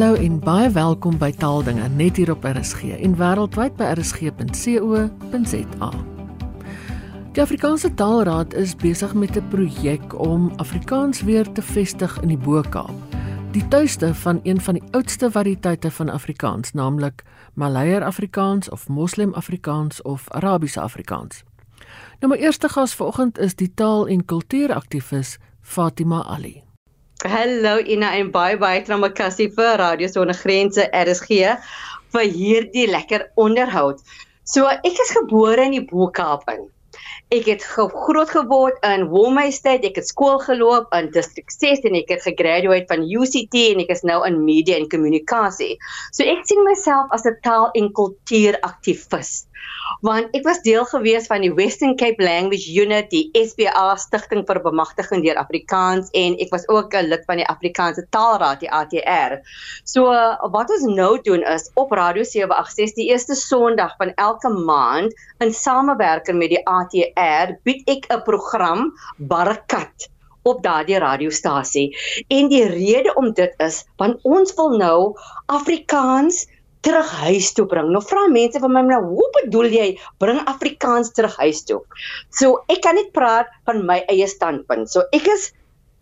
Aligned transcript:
Hallo 0.00 0.16
en 0.16 0.38
baie 0.40 0.70
welkom 0.72 1.18
by 1.20 1.28
Taaldinge 1.36 1.84
net 1.92 2.16
hier 2.16 2.30
op 2.32 2.46
RSG 2.48 2.94
en 3.04 3.12
wêreldwyd 3.20 3.74
by 3.76 3.90
rsg.co.za. 3.98 5.88
Die 7.36 7.42
Afrikaanse 7.42 7.90
Taalraad 7.94 8.56
is 8.56 8.72
besig 8.80 9.12
met 9.14 9.36
'n 9.36 9.48
projek 9.52 10.16
om 10.16 10.52
Afrikaans 10.56 11.20
weer 11.20 11.52
te 11.52 11.62
vestig 11.62 12.16
in 12.22 12.28
die 12.28 12.38
Bo-Kaap. 12.38 12.96
Die 13.52 13.68
tuiste 13.68 14.14
van 14.14 14.40
een 14.42 14.60
van 14.60 14.74
die 14.74 14.82
oudste 14.90 15.30
variëteite 15.30 15.90
van 15.90 16.08
Afrikaans, 16.08 16.72
naamlik 16.72 17.22
Malayer 17.54 18.04
Afrikaans 18.04 18.70
of 18.70 18.88
Moslem 18.88 19.34
Afrikaans 19.34 20.02
of 20.02 20.30
Arabiese 20.30 20.80
Afrikaans. 20.80 21.44
Nou 22.20 22.32
my 22.32 22.38
eerste 22.38 22.68
gas 22.68 22.94
vanoggend 22.94 23.38
is 23.38 23.54
die 23.54 23.74
taal- 23.74 24.08
en 24.08 24.24
kultuuraktivis 24.24 25.38
Fatima 25.60 26.24
Ali. 26.24 26.69
Hallo 27.28 27.76
Ina 27.84 28.14
en 28.16 28.30
bye 28.32 28.56
bye 28.56 28.80
Tramakassie 28.80 29.50
vir 29.52 29.74
Radio 29.76 30.08
Sonder 30.08 30.32
Grense 30.32 30.86
RSG 30.88 31.50
vir 32.14 32.22
hierdie 32.32 32.86
lekker 32.88 33.26
onderhoud. 33.36 33.98
So 34.48 34.64
ek 34.72 34.96
is 35.04 35.12
gebore 35.12 35.66
in 35.68 35.74
die 35.76 35.82
Bo-Kaap 35.90 36.48
in. 36.48 36.62
Ek 37.28 37.50
het 37.52 37.66
groot 37.68 38.32
geword 38.32 38.80
in 38.88 39.04
Woolmeysted, 39.12 39.84
ek 39.84 40.00
het 40.00 40.08
skool 40.08 40.40
geloop 40.46 40.88
in 40.96 41.10
District 41.12 41.52
6 41.52 41.84
en 41.90 42.00
ek 42.00 42.08
het 42.14 42.24
gegraduate 42.24 42.88
van 42.88 43.04
UCT 43.04 43.66
en 43.66 43.84
ek 43.84 43.92
is 43.98 44.00
nou 44.08 44.22
in 44.24 44.40
media 44.46 44.80
en 44.80 44.88
kommunikasie. 44.88 45.74
So 46.16 46.24
ek 46.24 46.48
sien 46.48 46.64
myself 46.64 47.12
as 47.12 47.28
'n 47.28 47.36
taal- 47.44 47.70
en 47.76 47.92
kultuuraktivis 47.92 49.44
want 50.06 50.34
ek 50.36 50.44
was 50.46 50.62
deel 50.64 50.84
gewees 50.88 51.26
van 51.30 51.44
die 51.44 51.52
Western 51.54 51.96
Cape 52.00 52.22
Language 52.22 52.70
Unit, 52.72 53.10
die 53.10 53.28
SPA 53.36 53.96
Stichting 54.00 54.44
vir 54.48 54.60
Bemagtiging 54.64 55.24
deur 55.24 55.40
Afrikaans 55.42 56.12
en 56.16 56.36
ek 56.40 56.52
was 56.54 56.66
ook 56.68 56.94
'n 56.94 57.10
lid 57.10 57.24
van 57.26 57.42
die 57.42 57.48
Afrikaanse 57.48 58.06
Taalraad, 58.10 58.60
die 58.60 58.70
ATR. 58.70 59.40
So 59.84 60.04
wat 60.56 60.70
ons 60.70 60.86
nou 60.86 61.20
doen 61.22 61.42
is 61.42 61.70
op 61.74 61.92
Radio 61.92 62.22
786 62.22 62.94
die 62.94 63.10
eerste 63.10 63.34
Sondag 63.34 63.96
van 63.98 64.14
elke 64.14 64.48
maand 64.48 65.14
in 65.38 65.52
samewerking 65.52 66.38
met 66.38 66.50
die 66.50 66.64
ATR 66.64 67.58
bied 67.64 67.82
ek 67.88 68.06
'n 68.08 68.22
program 68.22 68.92
Barakat 69.18 70.08
op 70.42 70.62
daardie 70.62 70.98
radiostasie. 70.98 71.96
En 72.28 72.48
die 72.48 72.66
rede 72.66 73.14
om 73.14 73.32
dit 73.32 73.54
is 73.58 73.84
want 73.96 74.22
ons 74.22 74.54
wil 74.54 74.76
nou 74.80 74.98
Afrikaans 75.46 76.46
terug 76.86 77.08
huis 77.24 77.52
toe 77.56 77.66
bring. 77.68 77.90
Nou 77.92 78.02
vra 78.04 78.26
mense 78.32 78.60
van 78.62 78.72
my 78.72 78.82
nou, 78.88 79.00
hoe 79.12 79.28
bedoel 79.40 79.70
jy 79.74 79.88
bring 80.22 80.40
Afrikaans 80.48 81.12
terug 81.16 81.36
huis 81.40 81.64
toe? 81.68 81.80
So 82.32 82.62
ek 82.72 82.82
kan 82.86 82.96
net 82.98 83.12
praat 83.16 83.50
van 83.68 83.84
my 83.88 84.00
eie 84.12 84.28
standpunt. 84.30 84.88
So 84.92 85.04
ek 85.16 85.28
is 85.32 85.50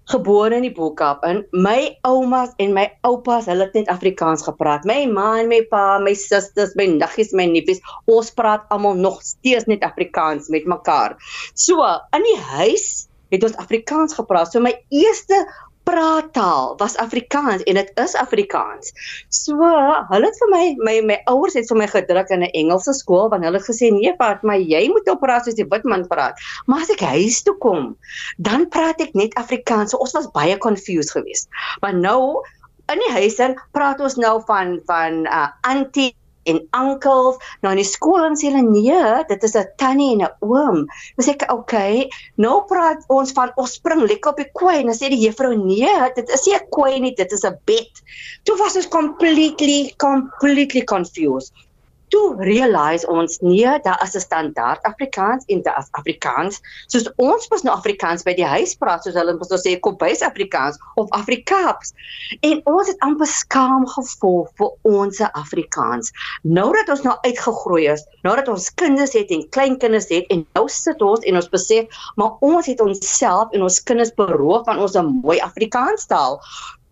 gebore 0.09 0.57
in 0.57 0.65
die 0.65 0.73
Boekap 0.73 1.25
en 1.29 1.43
my 1.53 1.99
oumas 2.09 2.55
en 2.63 2.73
my 2.77 2.87
oupas, 3.05 3.49
hulle 3.51 3.67
het 3.67 3.77
net 3.77 3.91
Afrikaans 3.93 4.45
gepraat. 4.47 4.87
My 4.89 5.03
ma 5.11 5.35
en 5.43 5.51
my 5.51 5.61
pa, 5.69 5.99
my 6.01 6.15
susters, 6.17 6.73
my 6.81 6.87
niggies, 6.95 7.35
my 7.37 7.45
neefies, 7.51 7.83
ons 8.09 8.33
praat 8.33 8.65
almal 8.73 8.97
nog 8.97 9.21
steeds 9.27 9.69
net 9.69 9.85
Afrikaans 9.85 10.49
met 10.55 10.69
mekaar. 10.71 11.19
So 11.53 11.85
in 12.17 12.25
die 12.25 12.39
huis 12.55 13.09
het 13.33 13.45
ons 13.45 13.59
Afrikaans 13.61 14.17
gepraat. 14.17 14.53
So 14.53 14.65
my 14.65 14.73
eerste 14.89 15.43
praattaal 15.89 16.75
was 16.81 16.97
Afrikaans 17.01 17.65
en 17.65 17.79
dit 17.81 17.93
is 18.05 18.15
Afrikaans. 18.21 18.93
So, 19.33 19.57
hulle 20.11 20.29
het 20.29 20.41
vir 20.43 20.53
my 20.53 20.65
my 20.89 20.97
my 21.13 21.17
ouers 21.33 21.57
het 21.59 21.71
vir 21.71 21.81
my 21.83 21.89
gedruk 21.89 22.33
in 22.35 22.45
'n 22.45 22.53
Engelse 22.61 22.95
skool 23.01 23.31
want 23.33 23.47
hulle 23.47 23.61
het 23.61 23.69
gesê 23.71 23.91
nee, 23.95 24.13
pat, 24.21 24.43
maar 24.43 24.61
jy 24.61 24.85
moet 24.93 25.09
op 25.09 25.25
praat 25.25 25.49
soos 25.49 25.57
die 25.57 25.69
wit 25.73 25.85
man 25.85 26.07
praat. 26.13 26.37
Maar 26.67 26.85
as 26.85 26.93
ek 26.93 27.05
huis 27.17 27.43
toe 27.43 27.57
kom, 27.65 27.97
dan 28.37 28.69
praat 28.69 29.01
ek 29.01 29.15
net 29.15 29.35
Afrikaans. 29.41 29.91
So, 29.91 29.99
ons 29.99 30.13
was 30.13 30.31
baie 30.37 30.59
confused 30.59 31.11
geweest. 31.17 31.49
Maar 31.81 31.95
nou 31.95 32.45
in 32.93 33.03
die 33.05 33.13
huis 33.13 33.37
dan 33.37 33.57
praat 33.73 34.01
ons 34.01 34.17
nou 34.17 34.41
van 34.49 34.81
van 34.89 35.27
uh, 35.27 35.49
antie 35.61 36.15
en 36.53 36.61
onkels. 36.81 37.39
Nou 37.63 37.73
in 37.75 37.83
die 37.83 37.89
skool 37.89 38.25
dan 38.25 38.39
sê 38.39 38.51
hulle 38.51 38.65
nee, 38.65 39.25
dit 39.29 39.47
is 39.49 39.57
'n 39.57 39.67
tannie 39.77 40.13
en 40.15 40.25
'n 40.27 40.35
oom. 40.41 40.87
Dan 41.17 41.25
sê 41.27 41.31
ek, 41.37 41.47
"Oké, 41.49 41.55
okay, 41.59 42.09
nou 42.37 42.65
praat 42.67 43.05
ons 43.09 43.33
van 43.33 43.53
ons 43.57 43.73
spring 43.73 44.03
lekker 44.09 44.31
op 44.31 44.37
die 44.37 44.51
koei." 44.53 44.83
Dan 44.83 44.95
sê 44.95 45.09
die 45.09 45.25
juffrou, 45.27 45.55
"Nee, 45.55 46.13
dit 46.15 46.29
is 46.29 46.47
nie 46.47 46.55
'n 46.55 46.69
koei 46.71 47.01
nie, 47.01 47.15
dit 47.15 47.33
is 47.33 47.45
'n 47.45 47.59
bed." 47.65 47.93
Toe 48.45 48.57
was 48.57 48.77
ons 48.77 48.89
completely 48.89 49.95
completely 49.97 50.85
confused 50.85 51.53
toe 52.09 52.37
realize 52.39 53.07
ons 53.09 53.39
nee, 53.41 53.81
daar 53.83 54.01
is 54.03 54.15
'n 54.15 54.21
standaard 54.21 54.83
Afrikaans 54.83 55.45
en 55.47 55.63
daar 55.63 55.79
is 55.79 55.89
Afrikaans. 55.91 56.61
Soos 56.87 57.13
ons 57.17 57.49
mos 57.49 57.63
nou 57.63 57.77
Afrikaans 57.77 58.23
by 58.23 58.35
die 58.35 58.47
huis 58.47 58.75
praat, 58.75 59.03
soos 59.03 59.15
hulle 59.15 59.37
mos 59.37 59.49
nou 59.49 59.61
sê 59.61 59.79
kombuis 59.81 60.23
Afrikaans 60.23 60.79
of 60.95 61.11
Afrikaans. 61.11 61.93
En 62.41 62.61
ons 62.65 62.89
het 62.89 62.99
amper 62.99 63.27
skaam 63.27 63.87
gevoel 63.87 64.49
vir 64.55 64.71
ons 64.83 65.21
Afrikaans. 65.21 66.13
Nou 66.43 66.73
dat 66.73 66.89
ons 66.89 67.03
nou 67.03 67.17
uitgegroei 67.21 67.89
is, 67.89 68.05
nou 68.23 68.37
dat 68.37 68.49
ons 68.49 68.75
kinders 68.75 69.13
het 69.13 69.31
en 69.31 69.49
kleinkinders 69.49 70.09
het 70.09 70.27
en 70.29 70.47
nou 70.55 70.69
sit 70.69 71.03
ons 71.03 71.21
en 71.21 71.35
ons 71.35 71.49
besef, 71.49 71.87
maar 72.17 72.37
ons 72.41 72.67
het 72.67 72.81
onsself 72.81 73.53
en 73.53 73.63
ons 73.63 73.83
kinders 73.83 74.15
beroof 74.15 74.65
van 74.65 74.79
ons 74.79 74.97
'n 74.97 75.21
mooi 75.23 75.39
Afrikaans 75.41 76.07
taal 76.07 76.41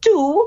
toe 0.07 0.47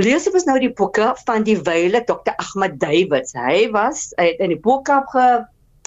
lees 0.00 0.28
ons 0.30 0.46
nou 0.48 0.58
die 0.62 0.72
boeke 0.76 1.12
van 1.26 1.46
die 1.46 1.58
wyle 1.66 2.02
Dr. 2.06 2.34
Ahmed 2.38 2.78
Davids. 2.82 3.34
Hy 3.36 3.66
was 3.74 4.10
hy 4.18 4.32
het 4.32 4.44
in 4.44 4.54
die 4.54 4.62
Boekkamp 4.62 5.10
ge 5.14 5.26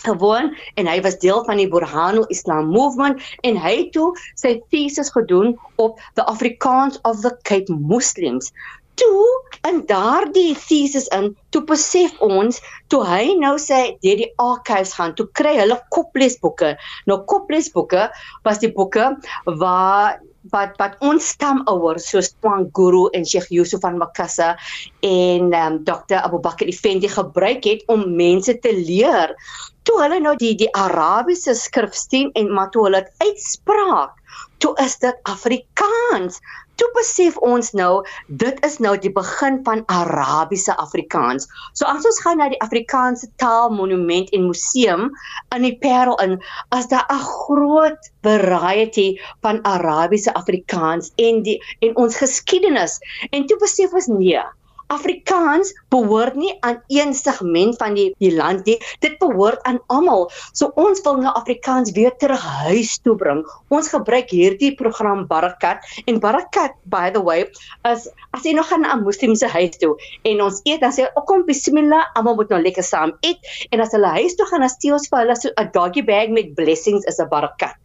gewoon 0.03 0.51
en 0.75 0.87
hy 0.89 0.99
was 1.05 1.19
deel 1.23 1.43
van 1.47 1.61
die 1.61 1.69
Burhanul 1.71 2.27
Islam 2.33 2.71
Movement 2.73 3.23
en 3.47 3.59
hy 3.59 3.75
het 3.85 3.91
toe 3.95 4.11
sy 4.39 4.57
thesis 4.73 5.13
gedoen 5.15 5.55
op 5.79 6.01
the 6.19 6.25
Afrikaans 6.27 6.99
of 7.07 7.21
the 7.23 7.31
Cape 7.47 7.71
Muslims. 7.71 8.51
Toe 8.99 9.25
in 9.69 9.79
daardie 9.89 10.53
thesis 10.67 11.07
in 11.15 11.31
toe 11.55 11.63
besef 11.69 12.13
ons 12.21 12.59
toe 12.93 13.01
hy 13.07 13.31
nou 13.39 13.55
sê 13.61 13.95
deur 14.03 14.19
die 14.21 14.29
archives 14.43 14.93
gaan 14.99 15.15
toe 15.17 15.25
kry 15.39 15.55
hulle 15.57 15.79
koplesboeke. 15.95 16.75
Nou 17.09 17.23
koplesboeke 17.29 18.09
was 18.45 18.61
die 18.61 18.73
boeke 18.75 19.13
waar 19.47 20.19
wat 20.53 20.77
wat 20.81 20.95
ons 21.03 21.33
stamouers 21.35 22.07
soos 22.13 22.31
Twang 22.39 22.69
Guru 22.77 23.07
en 23.17 23.25
Sheikh 23.25 23.49
Yusuf 23.53 23.81
van 23.83 23.99
Makassar 24.01 24.59
en 25.05 25.53
um, 25.53 25.79
Dr. 25.83 26.21
Abu 26.21 26.39
Bakr 26.43 26.69
Effendi 26.69 27.09
gebruik 27.11 27.65
het 27.67 27.83
om 27.91 28.05
mense 28.15 28.55
te 28.63 28.73
leer 28.77 29.35
toe 29.87 29.99
hulle 29.99 30.19
nou 30.23 30.35
die 30.39 30.53
die 30.59 30.71
Arabiese 30.77 31.55
skrifsteen 31.59 32.31
en 32.39 32.51
maar 32.53 32.71
toe 32.71 32.87
hulle 32.87 33.03
dit 33.03 33.29
uitspraak 33.29 34.19
toe 34.63 34.73
is 34.83 34.95
dit 35.01 35.25
Afrikaans 35.29 36.39
toe 36.75 36.89
besef 36.97 37.37
ons 37.45 37.71
nou 37.77 37.91
dit 38.27 38.65
is 38.65 38.79
nou 38.85 38.93
die 38.97 39.11
begin 39.13 39.59
van 39.67 39.83
Arabiese 39.93 40.75
Afrikaans. 40.81 41.47
So 41.73 41.85
as 41.89 42.05
ons 42.09 42.21
gaan 42.25 42.41
na 42.41 42.49
die 42.53 42.61
Afrikaanse 42.65 43.29
Taalmonument 43.41 44.31
en 44.33 44.47
Museum 44.47 45.09
in 45.55 45.67
die 45.67 45.75
Parel 45.83 46.17
in, 46.25 46.39
as 46.71 46.89
daar 46.93 47.05
'n 47.09 47.19
groot 47.19 48.11
variety 48.23 49.19
van 49.41 49.61
Arabiese 49.63 50.33
Afrikaans 50.33 51.11
en 51.15 51.43
die 51.43 51.59
en 51.81 51.95
ons 51.95 52.17
geskiedenis 52.17 52.99
en 53.31 53.47
toe 53.47 53.57
besef 53.59 53.93
ons 53.93 54.07
nee, 54.07 54.43
Afrikaans 54.93 55.73
behoort 55.93 56.35
nie 56.35 56.53
aan 56.61 56.81
een 56.87 57.13
segment 57.17 57.77
van 57.81 57.97
die 57.97 58.09
die 58.21 58.33
land 58.35 58.65
nie. 58.69 58.77
Dit 59.01 59.17
behoort 59.21 59.61
aan 59.69 59.79
almal. 59.93 60.29
So 60.53 60.71
ons 60.79 61.01
wil 61.05 61.21
nou 61.23 61.33
Afrikaans 61.33 61.93
weer 61.97 62.13
terug 62.21 62.43
huis 62.65 62.97
toe 63.03 63.15
bring. 63.19 63.43
Ons 63.73 63.89
gebruik 63.93 64.31
hierdie 64.33 64.73
program 64.79 65.25
Barakat 65.27 65.83
en 66.05 66.19
Barakat 66.23 66.77
by 66.93 67.09
the 67.13 67.21
way 67.23 67.45
as 67.87 68.07
as 68.33 68.45
jy 68.45 68.53
nog 68.57 68.69
gaan 68.69 68.81
na 68.85 68.95
'n 68.95 69.03
moslimse 69.03 69.47
huis 69.47 69.77
toe 69.77 69.95
en 70.23 70.41
ons 70.41 70.61
eet 70.63 70.81
dan 70.81 70.91
sê 70.91 71.07
kom 71.25 71.45
bismillah, 71.45 72.03
almal 72.15 72.35
moet 72.35 72.49
nou 72.49 72.61
lekker 72.61 72.83
saam 72.83 73.13
eet 73.21 73.39
en 73.71 73.81
as 73.83 73.93
hulle 73.95 74.11
huis 74.19 74.35
toe 74.35 74.45
gaan 74.49 74.63
dan 74.65 74.69
steel 74.69 74.97
ons 74.97 75.07
vir 75.09 75.19
hulle 75.23 75.35
so 75.35 75.49
'n 75.57 75.69
doggy 75.73 76.03
bag 76.05 76.29
met 76.29 76.55
blessings 76.55 77.05
is 77.05 77.19
'n 77.19 77.29
Barakat. 77.29 77.75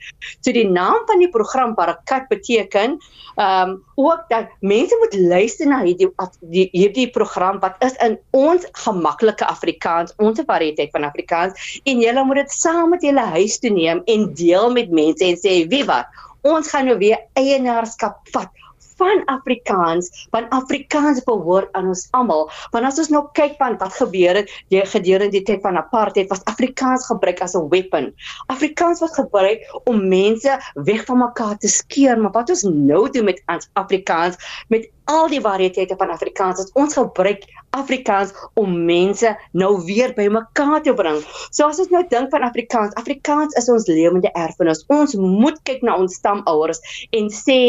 So 0.43 0.53
die 0.53 0.69
naam 0.69 1.07
van 1.07 1.19
die 1.19 1.31
program 1.31 1.75
Barakat 1.75 2.29
beteken 2.29 2.99
ehm 3.39 3.71
um, 3.71 3.85
ook 3.95 4.25
dat 4.29 4.47
mense 4.61 4.97
moet 4.99 5.15
luister 5.15 5.67
na 5.67 5.83
hierdie 5.83 6.11
die 6.41 6.69
hierdie 6.99 7.15
program 7.15 7.61
wat 7.63 7.79
is 7.85 7.97
in 8.05 8.19
ons 8.35 8.67
gemaklike 8.85 9.47
Afrikaans, 9.47 10.15
ons 10.19 10.41
variëteit 10.47 10.91
van 10.95 11.07
Afrikaans 11.09 11.81
en 11.85 12.03
julle 12.03 12.25
moet 12.27 12.43
dit 12.43 12.55
saam 12.55 12.95
met 12.95 13.05
julle 13.07 13.27
huis 13.35 13.59
toe 13.63 13.73
neem 13.75 14.03
en 14.07 14.31
deel 14.35 14.73
met 14.75 14.91
mense 14.91 15.25
en 15.25 15.39
sê 15.39 15.61
wie 15.71 15.85
wat 15.89 16.07
ons 16.47 16.71
gaan 16.71 16.87
nou 16.89 16.97
weer 17.01 17.21
eienaarskap 17.39 18.23
vat 18.35 18.67
van 18.99 19.23
Afrikaans, 19.31 20.09
want 20.35 20.51
Afrikaans 20.51 21.21
behoort 21.23 21.71
aan 21.79 21.93
ons 21.93 22.09
almal. 22.19 22.49
Want 22.75 22.89
as 22.89 22.99
ons 22.99 23.13
nou 23.15 23.23
kyk 23.39 23.55
van 23.61 23.77
wat 23.79 23.95
gebeur 23.95 24.41
het 24.41 24.51
gedurende 24.91 25.37
die 25.37 25.45
tyd 25.47 25.63
van 25.63 25.79
apartheid, 25.79 26.27
was 26.33 26.43
Afrikaans 26.51 27.07
gebruik 27.07 27.43
as 27.47 27.55
'n 27.55 27.69
weapon. 27.71 28.11
Afrikaans 28.51 29.01
was 29.01 29.15
gebruik 29.15 29.63
om 29.85 30.09
mense 30.09 30.59
weg 30.75 31.05
van 31.07 31.19
mekaar 31.19 31.59
te 31.59 31.69
skeer, 31.69 32.19
maar 32.19 32.35
wat 32.35 32.51
ons 32.51 32.63
nou 32.63 33.11
doen 33.11 33.25
met 33.25 33.43
Afrikaans 33.73 34.37
met 34.69 34.91
al 35.09 35.29
die 35.33 35.41
variëteite 35.41 35.97
van 35.99 36.13
Afrikaans. 36.13 36.69
Ons 36.79 36.97
gebruik 36.99 37.47
Afrikaans 37.77 38.33
om 38.61 38.75
mense 38.89 39.31
nou 39.57 39.71
weer 39.87 40.13
bymekaar 40.17 40.83
te 40.85 40.95
bring. 40.97 41.21
So 41.51 41.69
as 41.69 41.81
ons 41.83 41.93
nou 41.93 42.05
dink 42.11 42.31
van 42.35 42.45
Afrikaans, 42.47 42.97
Afrikaans 43.01 43.57
is 43.61 43.69
ons 43.73 43.89
lewende 43.89 44.31
erfenis. 44.37 44.85
Ons 44.93 45.17
moet 45.19 45.57
kyk 45.69 45.85
na 45.87 45.97
ons 46.01 46.17
stamouers 46.21 46.81
en 47.17 47.31
sê 47.33 47.61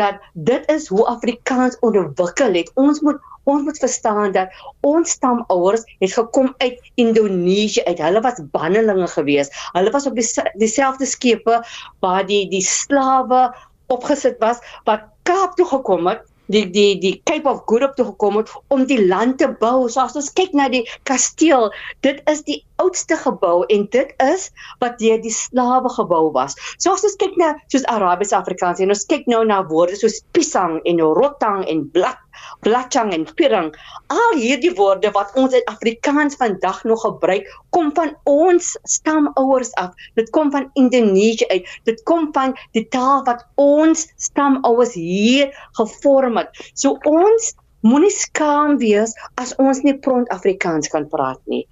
dat 0.00 0.20
dit 0.48 0.68
is 0.72 0.88
hoe 0.92 1.04
Afrikaans 1.12 1.78
ontwikkel 1.84 2.62
het. 2.62 2.72
Ons 2.76 3.04
moet 3.04 3.20
Ons 3.48 3.62
moet 3.64 3.78
verstaan 3.80 4.34
dat 4.34 4.52
ons 4.84 5.08
stamouers 5.08 5.80
het 6.02 6.12
gekom 6.12 6.50
uit 6.60 6.90
Indonesië 7.00 7.80
uit. 7.86 8.02
Hulle 8.04 8.20
was 8.20 8.42
bannelinge 8.52 9.08
geweest. 9.08 9.56
Hulle 9.72 9.88
was 9.94 10.04
op 10.06 10.18
die 10.18 10.26
dieselfde 10.60 11.08
skepe 11.08 11.62
waar 12.04 12.26
die 12.28 12.42
die 12.52 12.60
slawe 12.60 13.46
opgesit 13.88 14.36
was 14.44 14.60
wat 14.84 15.08
Kaap 15.24 15.56
toe 15.56 15.66
gekom 15.68 16.12
het 16.12 16.27
die 16.52 16.64
die 16.72 16.98
die 17.00 17.14
Cape 17.28 17.48
of 17.48 17.64
Good 17.66 17.84
Hope 17.84 17.96
toe 17.96 18.06
gekom 18.10 18.40
het 18.40 18.52
om 18.74 18.86
die 18.88 19.00
land 19.06 19.38
te 19.38 19.48
bou. 19.60 19.88
So 19.88 20.04
as 20.04 20.16
ons 20.18 20.32
kyk 20.32 20.56
na 20.56 20.68
die 20.72 20.84
kasteel, 21.08 21.70
dit 22.06 22.22
is 22.30 22.42
die 22.48 22.62
oudste 22.82 23.18
gebou 23.20 23.64
en 23.74 23.86
dit 23.94 24.14
is 24.24 24.48
wat 24.82 24.98
deur 25.02 25.20
die 25.22 25.34
slawe 25.34 25.90
gebou 25.96 26.28
was. 26.36 26.56
So 26.78 26.94
as 26.94 27.04
ons 27.06 27.18
kyk 27.20 27.36
na 27.40 27.54
soos 27.66 27.86
Arabiese 27.90 28.36
Afrikaans 28.38 28.82
en 28.84 28.94
ons 28.94 29.06
kyk 29.10 29.28
nou 29.30 29.44
na 29.48 29.60
woorde 29.70 29.98
soos 30.00 30.20
pisang 30.36 30.78
en 30.84 31.04
rotang 31.18 31.64
en 31.68 31.84
blak 31.94 32.22
Blatchang 32.60 33.12
en 33.12 33.26
Pirang. 33.34 33.70
Al 34.14 34.38
hierdie 34.38 34.72
woorde 34.78 35.10
wat 35.14 35.34
ons 35.38 35.54
in 35.58 35.64
Afrikaans 35.70 36.38
vandag 36.40 36.84
nog 36.84 37.02
gebruik, 37.02 37.46
kom 37.74 37.90
van 37.94 38.14
ons 38.30 38.72
stamouers 38.82 39.72
af. 39.82 39.94
Dit 40.14 40.30
kom 40.30 40.50
van 40.54 40.70
Indonesië 40.74 41.48
uit. 41.48 41.70
Dit 41.84 42.02
kom 42.02 42.28
van 42.32 42.56
die 42.78 42.86
taal 42.94 43.24
wat 43.28 43.46
ons 43.54 44.06
stamouers 44.16 44.94
hier 44.94 45.54
gevorm 45.80 46.38
het. 46.42 46.54
So 46.74 46.98
ons 47.06 47.54
moenie 47.86 48.10
skaam 48.10 48.78
wees 48.82 49.14
as 49.38 49.54
ons 49.62 49.84
nie 49.86 49.94
pront 50.02 50.30
Afrikaans 50.34 50.90
kan 50.90 51.06
praat 51.10 51.38
nie 51.46 51.62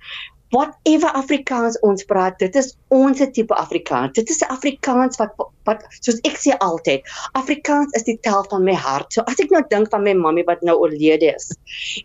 whatever 0.54 1.10
Afrikaans 1.19 1.78
ons 1.87 2.04
praat, 2.06 2.37
dit 2.38 2.58
is 2.58 2.72
ons 2.94 3.22
tipe 3.34 3.54
Afrikaans. 3.54 4.14
Dit 4.14 4.31
is 4.31 4.43
'n 4.43 4.52
Afrikaans 4.54 5.19
wat 5.19 5.32
wat 5.64 5.82
soos 6.00 6.20
ek 6.22 6.38
sê 6.38 6.56
altyd, 6.58 7.02
Afrikaans 7.34 7.93
is 7.98 8.04
die 8.04 8.19
taal 8.22 8.44
van 8.50 8.64
my 8.64 8.75
hart. 8.75 9.12
So 9.12 9.22
as 9.26 9.40
ek 9.40 9.50
nou 9.50 9.62
dink 9.69 9.90
van 9.90 10.04
my 10.04 10.14
mammy 10.14 10.44
wat 10.44 10.62
nou 10.62 10.76
oorlede 10.78 11.34
is, 11.34 11.50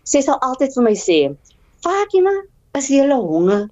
sy 0.04 0.20
sal 0.20 0.38
altyd 0.40 0.74
vir 0.74 0.82
my 0.82 0.94
sê, 0.94 1.36
"Fatima, 1.82 2.32
as 2.74 2.88
jy 2.88 3.06
honger, 3.08 3.70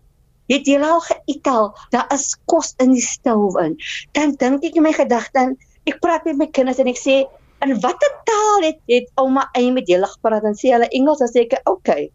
het 0.49 0.67
jy 0.67 0.79
al 0.79 1.01
geëet 1.01 1.47
al? 1.47 1.75
Daar 1.91 2.07
is 2.13 2.37
kos 2.47 2.75
in 2.79 2.93
die 2.93 3.03
stoof 3.03 3.59
in." 3.59 3.77
Dan 4.13 4.37
dink 4.37 4.65
ek 4.65 4.77
in 4.77 4.83
my 4.83 4.93
gedagte, 4.93 5.57
ek 5.87 6.01
praat 6.01 6.25
met 6.25 6.37
my 6.37 6.47
kinders 6.47 6.79
en 6.79 6.87
ek 6.87 6.99
sê, 6.99 7.27
"En 7.61 7.81
watter 7.81 8.13
taal 8.25 8.63
het 8.63 8.79
het 8.89 9.11
ouma 9.17 9.51
eie 9.55 9.73
met 9.73 9.87
julle 9.89 10.07
gepraat?" 10.07 10.43
Dan 10.43 10.55
sê 10.55 10.71
hulle 10.73 10.89
Engels, 10.89 11.19
dan 11.19 11.29
sê 11.29 11.41
ek, 11.41 11.61
"Oké." 11.67 11.91
Okay 11.91 12.11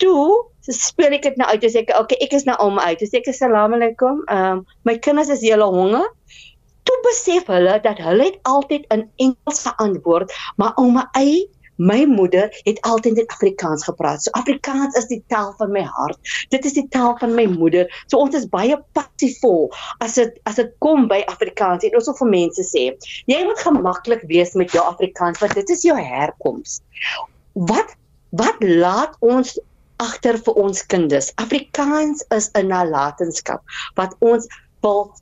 toe 0.00 0.48
speel 0.70 1.16
ek 1.16 1.28
dit 1.28 1.38
nou 1.40 1.48
uit. 1.50 1.64
Ek 1.82 1.92
okay 1.98 2.18
ek 2.24 2.34
is 2.38 2.46
nou 2.48 2.56
om 2.62 2.80
uit. 2.80 3.02
Ek 3.02 3.30
asalaam 3.32 3.76
alaykum. 3.78 4.24
Ehm 4.28 4.60
um, 4.60 4.66
my 4.88 4.96
kinders 4.98 5.32
is 5.32 5.44
julle 5.46 5.68
honger. 5.76 6.08
Toe 6.88 6.98
besef 7.06 7.48
hulle 7.52 7.78
dat 7.84 8.00
hulle 8.02 8.30
het 8.30 8.38
altyd 8.48 8.86
in 8.94 9.08
Engels 9.20 9.64
geantwoord 9.66 10.32
maar 10.60 10.76
ouma 10.80 11.08
ei 11.18 11.48
my 11.80 12.04
moeder 12.04 12.50
het 12.66 12.80
altyd 12.84 13.22
in 13.22 13.28
Afrikaans 13.32 13.86
gepraat. 13.88 14.20
So 14.22 14.30
Afrikaans 14.36 14.96
is 15.00 15.06
die 15.08 15.22
taal 15.32 15.54
van 15.56 15.70
my 15.72 15.80
hart. 15.80 16.18
Dit 16.52 16.66
is 16.68 16.74
die 16.76 16.84
taal 16.92 17.14
van 17.20 17.32
my 17.34 17.46
moeder. 17.48 17.88
So 18.12 18.20
ons 18.20 18.36
is 18.36 18.44
baie 18.52 18.76
passievol 18.96 19.70
as 20.04 20.18
dit 20.20 20.36
as 20.50 20.60
dit 20.60 20.74
kom 20.84 21.08
by 21.08 21.22
Afrikaans. 21.32 21.86
En 21.88 21.96
ons 21.96 22.10
wil 22.12 22.18
vir 22.20 22.32
mense 22.34 22.66
sê 22.68 22.84
jy 23.32 23.40
moet 23.48 23.64
gemaklik 23.64 24.26
wees 24.28 24.52
met 24.60 24.76
jou 24.76 24.84
Afrikaans 24.84 25.40
want 25.40 25.56
dit 25.56 25.72
is 25.76 25.86
jou 25.88 25.96
herkoms 25.96 26.80
wat 27.70 27.96
wat 28.36 28.60
laat 28.62 29.16
ons 29.26 29.56
agter 30.00 30.38
vir 30.46 30.54
ons 30.64 30.82
kinders. 30.92 31.32
Afrikaans 31.42 32.24
is 32.36 32.50
'n 32.54 32.68
nalatenskap 32.72 33.60
wat 33.96 34.16
ons 34.20 34.48
wil 34.82 35.12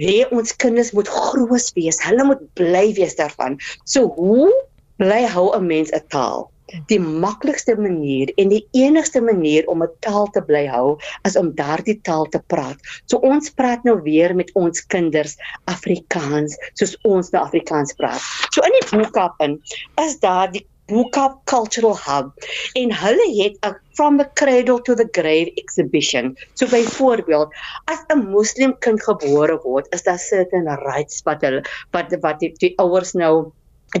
hê 0.00 0.24
ons 0.34 0.56
kinders 0.56 0.92
moet 0.92 1.08
groot 1.08 1.70
wees. 1.76 2.00
Hulle 2.02 2.24
moet 2.24 2.42
bly 2.58 2.86
wees 2.96 3.14
daarvan. 3.20 3.58
So 3.84 4.08
hoe 4.16 4.50
bly 4.98 5.22
hou 5.26 5.52
'n 5.54 5.66
mens 5.66 5.92
'n 5.92 6.02
taal? 6.08 6.50
Die 6.88 6.98
maklikste 6.98 7.76
manier 7.76 8.32
en 8.38 8.48
die 8.48 8.66
enigste 8.72 9.20
manier 9.20 9.68
om 9.68 9.82
'n 9.82 9.90
taal 10.00 10.26
te 10.32 10.40
bly 10.40 10.66
hou 10.66 10.98
is 11.24 11.36
om 11.36 11.54
daardie 11.54 12.00
taal 12.02 12.26
te 12.26 12.40
praat. 12.48 12.78
So 13.06 13.18
ons 13.18 13.50
praat 13.50 13.84
nou 13.84 14.00
weer 14.02 14.34
met 14.34 14.50
ons 14.54 14.80
kinders 14.86 15.36
Afrikaans 15.66 16.56
soos 16.74 16.96
ons 17.04 17.30
nou 17.30 17.44
Afrikaans 17.44 17.92
praat. 17.92 18.22
So 18.50 18.62
in 18.62 18.72
die 18.80 18.98
boekap 18.98 19.34
in 19.40 19.60
is 20.00 20.18
daar 20.18 20.50
die 20.50 20.66
Boekap 20.86 21.44
Cultural 21.48 21.96
Hub 21.96 22.46
en 22.76 22.92
hulle 22.92 23.28
het 23.40 23.56
'n 23.64 23.76
from 23.96 24.18
the 24.18 24.28
cradle 24.34 24.80
to 24.82 24.94
the 24.94 25.08
grave 25.12 25.50
exhibition. 25.56 26.36
So 26.54 26.66
byvoorbeeld, 26.66 27.54
as 27.86 28.00
'n 28.08 28.30
moslim 28.30 28.78
kind 28.78 29.02
gebore 29.02 29.60
word, 29.62 29.86
is 29.94 30.02
daar 30.02 30.18
certain 30.18 30.66
rights 30.66 31.22
wat 31.24 31.40
hulle 31.40 31.62
wat 31.92 32.16
wat 32.20 32.40
die, 32.40 32.52
die 32.58 32.74
ouers 32.78 33.12
nou 33.12 33.52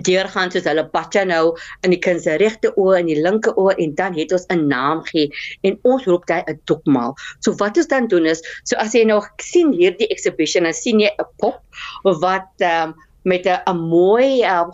deurgaan 0.02 0.50
soos 0.50 0.66
hulle 0.66 0.84
patja 0.90 1.24
nou 1.24 1.54
in 1.86 1.94
die 1.94 2.00
kind 2.02 2.22
se 2.22 2.36
regte 2.40 2.72
oë 2.80 2.98
en 2.98 3.06
die 3.06 3.20
linker 3.22 3.54
oë 3.60 3.76
en 3.84 3.94
dan 3.94 4.18
het 4.18 4.32
ons 4.32 4.46
'n 4.50 4.66
naam 4.68 5.04
gee 5.04 5.30
en 5.62 5.78
ons 5.82 6.04
roep 6.04 6.26
dit 6.26 6.48
'n 6.48 6.60
dogmaal. 6.64 7.14
So 7.40 7.54
wat 7.62 7.76
ons 7.76 7.86
dan 7.86 8.08
doen 8.08 8.26
is, 8.26 8.42
so 8.64 8.76
as 8.76 8.92
jy 8.92 9.04
nou 9.04 9.22
sien 9.38 9.72
hierdie 9.72 10.08
exhibition, 10.08 10.64
dan 10.64 10.74
sien 10.74 11.00
jy 11.00 11.10
'n 11.18 11.26
pop 11.38 11.62
wat 12.02 12.50
um, 12.60 12.94
met 13.22 13.46
'n 13.46 13.76
mooi 13.76 14.42
um, 14.42 14.70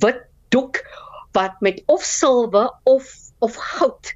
wit 0.00 0.22
doek 0.48 0.82
wat 1.36 1.60
met 1.60 1.82
of 1.86 2.04
silwer 2.04 2.70
of 2.84 3.08
of 3.38 3.56
goud 3.56 4.12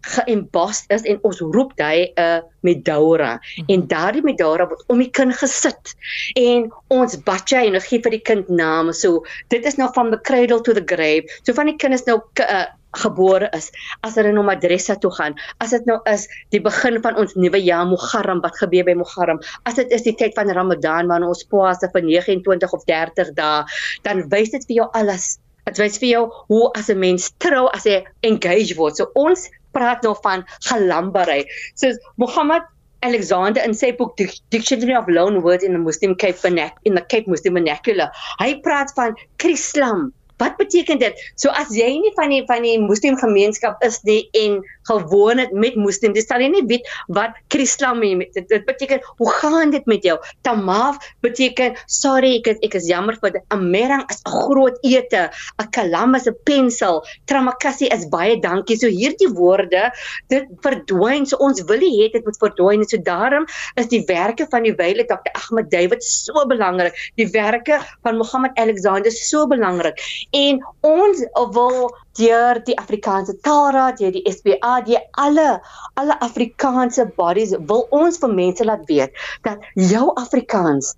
geëmbast 0.00 0.88
is 0.94 1.04
en 1.04 1.18
ons 1.28 1.40
roep 1.54 1.74
hy 1.76 2.08
'n 2.08 2.20
uh, 2.24 2.40
medora 2.64 3.36
mhm. 3.36 3.68
en 3.68 3.86
daardie 3.86 4.24
medora 4.24 4.66
word 4.68 4.84
om 4.88 4.98
die 4.98 5.10
kind 5.10 5.34
gesit 5.36 5.94
en 6.40 6.70
ons 6.88 7.16
batjie 7.26 7.66
en 7.66 7.76
ons 7.76 7.88
gee 7.92 8.00
vir 8.00 8.16
die 8.16 8.24
kind 8.24 8.48
name. 8.48 8.92
So 8.92 9.24
dit 9.48 9.64
is 9.64 9.76
nou 9.76 9.90
van 9.94 10.10
the 10.10 10.20
cradle 10.20 10.60
to 10.62 10.72
the 10.72 10.84
grave. 10.84 11.28
So 11.44 11.52
van 11.52 11.66
die 11.66 11.76
kind 11.76 11.94
is 11.94 12.06
nou 12.08 12.20
uh, 12.40 12.66
gebore 12.96 13.48
is 13.54 13.70
as 14.02 14.16
hulle 14.18 14.32
nou 14.34 14.42
madrasa 14.46 14.96
toe 14.98 15.12
gaan 15.14 15.36
as 15.62 15.70
dit 15.76 15.84
nou 15.86 16.00
is 16.10 16.26
die 16.54 16.60
begin 16.64 16.98
van 17.04 17.18
ons 17.22 17.36
nuwe 17.38 17.60
jaar 17.62 17.86
Muharram 17.86 18.40
wat 18.42 18.58
gebeur 18.58 18.88
by 18.88 18.96
Muharram 18.98 19.38
as 19.70 19.78
dit 19.78 19.92
is 19.94 20.02
die 20.02 20.16
tyd 20.18 20.34
van 20.38 20.50
Ramadan 20.50 21.10
waar 21.10 21.22
ons 21.26 21.44
poase 21.52 21.90
vir 21.92 22.02
29 22.08 22.74
of 22.74 22.82
30 22.90 23.30
dae 23.38 23.62
dan 24.08 24.24
wys 24.34 24.50
dit 24.56 24.66
vir 24.66 24.80
jou 24.80 24.88
alles 24.98 25.36
Dit 25.68 25.80
wys 25.82 25.98
vir 26.02 26.08
jou 26.08 26.24
hoe 26.48 26.70
as 26.78 26.90
'n 26.90 26.98
mens 26.98 27.30
trou 27.38 27.68
as 27.74 27.84
hy 27.84 28.04
engage 28.22 28.76
word. 28.76 28.96
So 28.96 29.10
ons 29.14 29.48
praat 29.72 30.02
nou 30.02 30.14
van 30.22 30.44
gelambery. 30.68 31.44
So 31.74 31.92
Mohammed 32.16 32.62
Alexander 33.02 33.62
in 33.64 33.74
sy 33.74 33.92
boek 33.96 34.18
Dictionary 34.50 34.94
of 34.94 35.08
Loan 35.08 35.42
Words 35.42 35.64
in 35.64 35.72
the 35.72 35.78
Muslim 35.78 36.14
Cape 36.14 36.36
Vernacular 36.36 36.80
in 36.84 36.94
the 36.94 37.00
Cape 37.00 37.26
Muslim 37.26 37.54
Vernacular, 37.54 38.10
hy 38.38 38.60
praat 38.60 38.92
van 38.96 39.16
Chrislam 39.38 40.10
Wat 40.40 40.56
beteken 40.56 40.98
dit? 41.00 41.16
So 41.36 41.52
as 41.52 41.68
jy 41.76 41.90
nie 42.00 42.12
van 42.16 42.32
die 42.32 42.40
van 42.48 42.64
die 42.64 42.78
moslim 42.80 43.18
gemeenskap 43.20 43.82
is 43.84 44.00
nie 44.08 44.22
en 44.40 44.60
gewoon 44.88 45.38
het 45.42 45.52
met 45.52 45.76
moslim, 45.76 46.14
dis 46.16 46.26
sal 46.30 46.40
jy 46.40 46.48
nie 46.54 46.64
weet 46.68 46.88
wat 47.12 47.36
Chrislam 47.52 48.00
dit, 48.00 48.32
dit 48.48 48.64
beteken. 48.64 49.02
Hoe 49.20 49.30
gaan 49.40 49.70
dit 49.74 49.84
met 49.86 50.06
jou? 50.06 50.16
Tamaf 50.46 50.96
beteken 51.20 51.76
sorry, 51.86 52.38
ek 52.40 52.54
is, 52.54 52.62
ek 52.64 52.78
is 52.80 52.88
jammer 52.88 53.18
vir 53.20 53.36
'n 53.52 53.70
merang 53.70 54.04
is 54.08 54.22
'n 54.24 54.32
groot 54.48 54.78
ete, 54.82 55.28
'n 55.60 55.68
kalam 55.76 56.16
is 56.16 56.26
'n 56.26 56.36
pensel, 56.44 57.04
tramakassi 57.26 57.92
is 57.92 58.08
baie 58.08 58.40
dankie. 58.40 58.76
So 58.76 58.88
hierdie 58.88 59.28
woorde, 59.36 59.92
dit 60.28 60.48
verdwyn. 60.64 61.26
So 61.26 61.36
ons 61.36 61.60
wil 61.68 61.84
hê 61.84 62.08
dit 62.12 62.24
moet 62.24 62.40
verdwyn. 62.40 62.88
So 62.88 62.96
daarom 62.96 63.44
is 63.76 63.88
die 63.88 64.04
werke 64.06 64.46
van 64.50 64.62
die 64.62 64.74
wyle 64.74 65.04
Dr. 65.04 65.32
Ahmed 65.34 65.70
David 65.70 66.02
so 66.02 66.46
belangrik. 66.46 66.96
Die 67.16 67.28
werke 67.28 67.80
van 68.02 68.16
Mohammed 68.16 68.56
Alexander 68.56 69.10
so 69.10 69.46
belangrik 69.46 70.00
en 70.30 70.60
ons 70.86 71.22
wil 71.54 71.78
deur 72.18 72.60
die 72.64 72.76
Afrikaanse 72.78 73.36
Taalraad, 73.46 73.98
deur 73.98 74.12
die 74.14 74.24
SPA, 74.32 74.80
deur 74.86 75.02
alle 75.12 75.60
alle 76.00 76.18
Afrikaanse 76.20 77.06
bodies 77.16 77.54
wil 77.70 77.86
ons 77.90 78.20
vir 78.22 78.34
mense 78.34 78.64
laat 78.64 78.84
weet 78.90 79.16
dat 79.46 79.64
jou 79.74 80.10
Afrikaans 80.14 80.94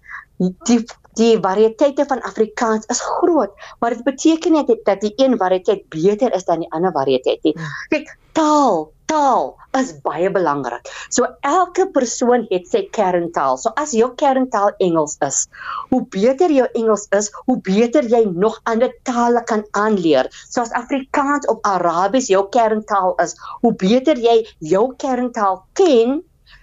die 0.69 0.83
die 1.21 1.37
variëteite 1.45 2.07
van 2.09 2.23
Afrikaans 2.25 2.87
is 2.89 3.01
groot, 3.05 3.53
maar 3.81 3.93
dit 3.93 4.05
beteken 4.05 4.55
nie 4.57 4.79
dat 4.87 5.03
die 5.05 5.13
een 5.21 5.37
variëteit 5.39 5.85
beter 5.93 6.33
is 6.33 6.47
dan 6.49 6.65
die 6.65 6.71
ander 6.73 6.93
variëteit 6.93 7.43
nie. 7.45 7.53
Hmm. 7.53 7.75
Kyk, 7.93 8.15
taal 8.33 8.87
taal 9.13 9.53
is 9.79 9.93
baie 10.05 10.31
belangrik. 10.33 10.89
So 11.17 11.29
elke 11.49 11.87
persoon 11.97 12.47
het 12.51 12.69
sy 12.71 12.83
kerntaal. 12.97 13.59
So 13.61 13.73
as 13.83 13.95
jou 13.97 14.11
kerntaal 14.23 14.73
Engels 14.87 15.17
is, 15.27 15.45
hoe 15.93 16.03
beter 16.17 16.53
jou 16.53 16.67
Engels 16.79 17.07
is, 17.19 17.31
hoe 17.47 17.59
beter 17.69 18.09
jy 18.15 18.25
nog 18.33 18.59
ander 18.73 18.93
tale 19.09 19.45
kan 19.53 19.65
aanleer. 19.85 20.29
So 20.49 20.65
as 20.65 20.75
Afrikaans 20.83 21.49
of 21.53 21.61
Arabies 21.69 22.31
jou 22.33 22.45
kerntaal 22.57 23.17
is, 23.25 23.37
hoe 23.65 23.73
beter 23.85 24.21
jy 24.21 24.43
jou 24.75 24.87
kerntaal 25.05 25.65
ken, 25.81 26.21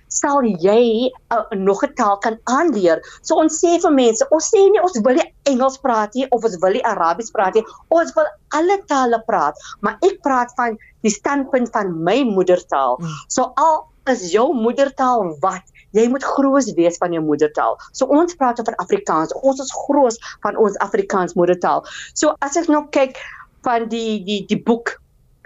sal 0.09 0.41
jy 0.41 1.09
uh, 1.29 1.43
nog 1.53 1.83
'n 1.85 1.93
taal 1.93 2.17
kan 2.17 2.37
aanleer. 2.49 3.01
So 3.21 3.37
ons 3.37 3.59
sê 3.61 3.77
vir 3.81 3.93
mense, 3.93 4.25
ons 4.31 4.49
sê 4.53 4.61
nie 4.73 4.81
ons 4.81 4.97
wil 5.05 5.21
nie 5.21 5.27
Engels 5.49 5.79
praat 5.83 6.15
nie 6.17 6.27
of 6.35 6.45
ons 6.47 6.59
wil 6.63 6.77
nie 6.77 6.85
Arabies 6.87 7.33
praat 7.35 7.57
nie. 7.57 7.65
Ons 7.93 8.13
wil 8.17 8.29
alle 8.57 8.79
tale 8.91 9.21
praat, 9.27 9.57
maar 9.85 9.97
ek 10.05 10.21
praat 10.25 10.53
van 10.59 10.77
die 11.05 11.13
standpunt 11.13 11.71
van 11.75 11.91
my 12.05 12.21
moedertaal. 12.27 12.99
Hmm. 13.01 13.19
So 13.27 13.51
al 13.57 13.83
is 14.09 14.29
jou 14.33 14.49
moedertaal 14.55 15.35
wat 15.43 15.65
Jy 15.97 16.05
moet 16.13 16.21
groot 16.23 16.69
wees 16.77 16.99
van 17.01 17.13
jou 17.15 17.21
moedertaal. 17.25 17.77
So 17.97 18.05
ons 18.13 18.35
praat 18.37 18.61
van 18.61 18.77
Afrikaans. 18.83 19.33
Ons 19.41 19.61
is 19.63 19.71
groot 19.87 20.17
van 20.45 20.57
ons 20.61 20.77
Afrikaans 20.85 21.33
moedertaal. 21.33 21.81
So 22.13 22.35
as 22.45 22.57
ek 22.61 22.69
nou 22.69 22.83
kyk 22.93 23.17
van 23.65 23.87
die 23.89 24.19
die 24.25 24.43
die 24.49 24.59
boek 24.61 24.99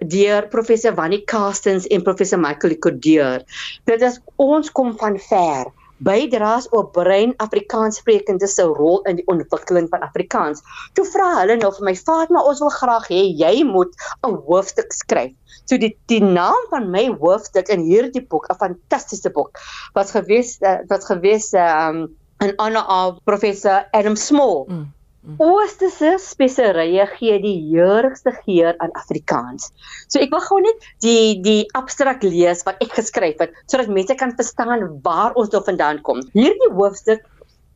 deur 0.04 0.50
professor 0.52 0.96
Wannie 0.98 1.24
Castens 1.30 1.88
en 1.88 2.04
professor 2.04 2.42
Michael 2.42 2.76
Cordeur. 2.84 3.46
Dit 3.88 4.04
is 4.04 4.20
ons 4.42 4.72
kom 4.72 4.92
van 5.00 5.16
ver 5.30 5.72
bydraes 5.98 6.70
op 6.70 6.92
brein 6.94 7.34
Afrikaans 7.38 7.98
sprekende 7.98 8.48
se 8.48 8.64
rol 8.64 9.02
in 9.10 9.16
die 9.16 9.28
ontwikkeling 9.28 9.88
van 9.90 10.02
Afrikaans. 10.02 10.64
Toe 10.94 11.06
vra 11.06 11.30
hulle 11.40 11.58
nou 11.58 11.72
vir 11.78 11.86
my, 11.86 11.96
"Vat 11.96 12.30
maar 12.30 12.50
ons 12.50 12.60
wil 12.60 12.70
graag 12.70 13.08
hê 13.08 13.22
jy 13.38 13.64
moet 13.64 13.94
'n 14.28 14.36
hoofstuk 14.48 14.94
skryf." 14.94 15.32
So 15.66 15.78
die 15.78 15.98
die 16.08 16.22
naam 16.22 16.66
van 16.70 16.90
my 16.90 17.08
hoofstuk 17.20 17.70
in 17.70 17.80
hierdie 17.80 18.26
boek, 18.28 18.50
'n 18.50 18.56
fantastiese 18.56 19.30
boek, 19.30 19.60
was 19.94 20.12
gewees 20.12 20.58
uh, 20.62 20.78
wat 20.88 21.06
gewees 21.06 21.54
um 21.54 22.16
in 22.40 22.54
honor 22.58 22.86
of 22.88 23.24
professor 23.24 23.88
Adam 23.92 24.16
Small. 24.16 24.66
Mm. 24.68 24.92
Oosterse 25.24 26.18
speserye 26.20 27.06
gee 27.14 27.36
die 27.40 27.56
heerlikste 27.70 28.34
geur 28.44 28.76
aan 28.84 28.92
Afrikaans. 29.00 29.70
So 30.12 30.20
ek 30.20 30.34
wil 30.36 30.44
gou 30.44 30.58
net 30.66 30.88
die 31.06 31.40
die 31.46 31.62
abstrakt 31.80 32.26
lees 32.28 32.66
wat 32.68 32.82
ek 32.84 32.98
geskryf 32.98 33.40
het 33.40 33.56
sodat 33.64 33.94
mense 33.98 34.18
kan 34.20 34.36
verstaan 34.36 34.84
waar 35.06 35.38
ons 35.40 35.54
nou 35.54 35.64
vandaan 35.64 36.02
kom. 36.04 36.20
Hierdie 36.36 36.72
hoofstuk 36.76 37.24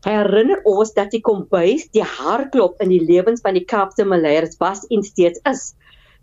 herinner 0.04 0.60
ons 0.68 0.92
dat 0.98 1.14
die 1.16 1.24
kombuis 1.24 1.88
die 1.96 2.04
hartklop 2.04 2.84
in 2.84 2.92
die 2.92 3.04
lewens 3.04 3.44
van 3.46 3.56
die 3.56 3.66
Kaapse 3.66 4.04
Maleiers 4.04 4.60
was 4.60 4.84
en 4.92 5.08
steeds 5.08 5.40
is. 5.48 5.72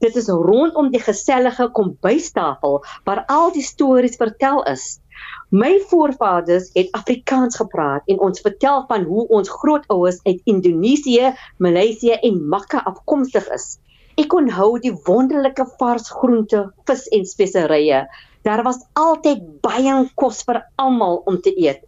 Dit 0.04 0.19
is 0.21 0.28
rondom 0.28 0.90
die 0.93 1.00
gesellige 1.00 1.71
kombuistafel 1.73 2.83
waar 3.09 3.25
al 3.33 3.52
die 3.57 3.64
stories 3.64 4.21
vertel 4.21 4.61
is. 4.69 4.99
My 5.54 5.73
voorvaders 5.90 6.71
het 6.75 6.92
Afrikaans 6.99 7.56
gepraat 7.56 8.09
en 8.11 8.21
ons 8.26 8.40
vertel 8.40 8.85
van 8.88 9.02
hoe 9.06 9.26
ons 9.28 9.50
grootouers 9.50 10.21
uit 10.25 10.40
Indonesië, 10.50 11.33
Maleisië 11.59 12.18
en 12.26 12.40
Makka 12.49 12.83
afkomstig 12.90 13.49
is. 13.54 13.78
Ek 14.18 14.35
onthou 14.35 14.78
die 14.83 14.94
wonderlike 15.06 15.66
vars 15.78 16.11
groente, 16.11 16.68
vis 16.87 17.09
en 17.14 17.26
speserye. 17.26 18.04
Daar 18.47 18.62
was 18.66 18.83
altyd 18.92 19.42
baie 19.64 19.94
kos 20.21 20.42
vir 20.47 20.61
almal 20.78 21.23
om 21.30 21.40
te 21.42 21.54
eet. 21.54 21.83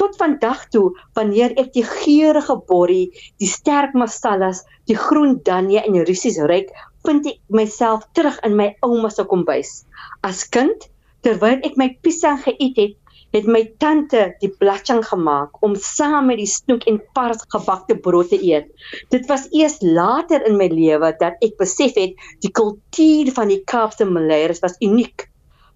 Tot 0.00 0.16
vandag 0.18 0.68
toe, 0.74 0.90
wanneer 1.14 1.54
ek 1.60 1.72
die 1.76 1.84
geurende 1.86 2.56
borrie, 2.68 3.12
die 3.38 3.50
sterk 3.50 3.94
masalas, 3.98 4.64
die 4.90 4.96
groen 4.98 5.38
danje 5.46 5.82
en 5.82 6.00
russies 6.08 6.38
ruik, 6.50 6.72
vind 7.06 7.26
ek 7.30 7.38
myself 7.50 8.06
terug 8.16 8.38
in 8.46 8.56
my 8.58 8.72
ouma 8.86 9.10
se 9.10 9.26
kombuis. 9.30 9.82
As 10.26 10.42
kind 10.48 10.88
Terwyl 11.22 11.62
ek 11.66 11.78
my 11.78 11.88
pisang 12.02 12.40
geëet 12.42 12.78
het, 12.82 12.96
het 13.32 13.46
my 13.48 13.62
tante 13.80 14.24
die 14.42 14.50
blatjang 14.60 15.00
gemaak 15.08 15.56
om 15.64 15.76
saam 15.78 16.28
met 16.28 16.40
die 16.42 16.50
snoek 16.50 16.84
en 16.90 16.98
vars 17.16 17.44
gebakte 17.54 17.96
brood 18.06 18.28
te 18.32 18.40
eet. 18.42 18.68
Dit 19.14 19.28
was 19.30 19.46
eers 19.56 19.78
later 19.80 20.44
in 20.48 20.58
my 20.60 20.68
lewe 20.72 21.12
dat 21.20 21.40
ek 21.46 21.56
besef 21.60 21.96
het 21.96 22.18
die 22.44 22.52
kultuur 22.52 23.32
van 23.38 23.52
die 23.52 23.62
Kaapse 23.64 24.08
Maleiers 24.08 24.60
was 24.64 24.76
uniek 24.84 25.30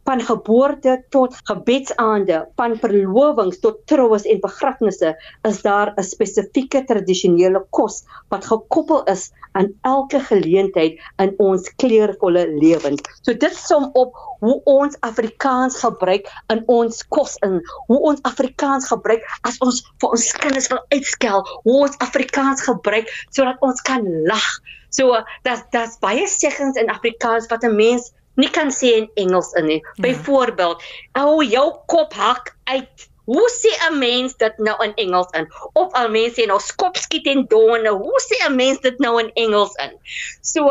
van 0.07 0.23
geboorte 0.23 1.05
tot 1.11 1.35
gebedsaande, 1.49 2.39
van 2.57 2.77
verlovings 2.79 3.59
tot 3.61 3.81
troues 3.91 4.27
en 4.31 4.41
begrafnisse, 4.41 5.15
is 5.49 5.63
daar 5.63 5.93
'n 5.97 6.03
spesifieke 6.03 6.85
tradisionele 6.85 7.65
kos 7.71 8.05
wat 8.31 8.47
gekoppel 8.47 9.03
is 9.05 9.33
aan 9.53 9.73
elke 9.83 10.21
geleentheid 10.21 11.01
in 11.19 11.35
ons 11.39 11.75
kleurvolle 11.77 12.45
lewens. 12.61 13.03
So 13.23 13.35
dit 13.35 13.55
som 13.55 13.91
op 13.93 14.15
hoe 14.41 14.61
ons 14.65 14.97
Afrikaans 15.01 15.79
gebruik 15.81 16.29
in 16.53 16.63
ons 16.67 17.03
kos 17.09 17.37
in, 17.37 17.61
hoe 17.87 18.01
ons 18.01 18.23
Afrikaans 18.23 18.89
gebruik 18.89 19.25
as 19.49 19.59
ons 19.59 19.83
vir 20.01 20.11
ons 20.11 20.33
kinders 20.33 20.69
wil 20.69 20.83
uitskel, 20.89 21.47
hoe 21.65 21.79
ons 21.87 21.99
Afrikaans 21.99 22.63
gebruik 22.63 23.11
sodat 23.31 23.57
ons 23.61 23.81
kan 23.81 24.05
lag. 24.27 24.49
So 24.91 25.17
dat 25.43 25.67
dat 25.73 25.97
baie 26.01 26.27
seggens 26.29 26.77
in 26.77 26.91
Afrikaans 26.93 27.49
wat 27.51 27.65
'n 27.65 27.77
mens 27.77 28.13
nie 28.37 28.51
kan 28.53 28.71
sê 28.75 28.93
in 29.01 29.09
Engels 29.23 29.53
in 29.59 29.67
nie. 29.71 29.81
Ja. 29.83 30.03
Byvoorbeeld, 30.07 30.83
ou 31.19 31.43
jou 31.45 31.67
kop 31.93 32.15
hak 32.15 32.55
uit. 32.65 33.09
Hoe 33.27 33.49
sê 33.51 33.73
'n 33.91 33.99
mens 33.99 34.37
dit 34.39 34.59
nou 34.59 34.77
in 34.85 34.95
Engels 34.95 35.31
in? 35.35 35.49
Of 35.75 35.93
al 35.93 36.09
mense 36.09 36.41
sê 36.41 36.47
nou 36.47 36.61
skop 36.61 36.97
skiet 36.97 37.27
en 37.27 37.47
donne. 37.51 37.91
Hoe 37.91 38.21
sê 38.29 38.47
'n 38.47 38.57
mens 38.57 38.81
dit 38.81 38.99
nou 38.99 39.19
in 39.19 39.31
Engels 39.35 39.75
in? 39.75 39.99
So 40.43 40.71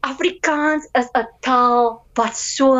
Afrikaans 0.00 0.88
is 0.92 1.08
'n 1.14 1.28
taal 1.40 2.04
wat 2.14 2.36
so 2.36 2.76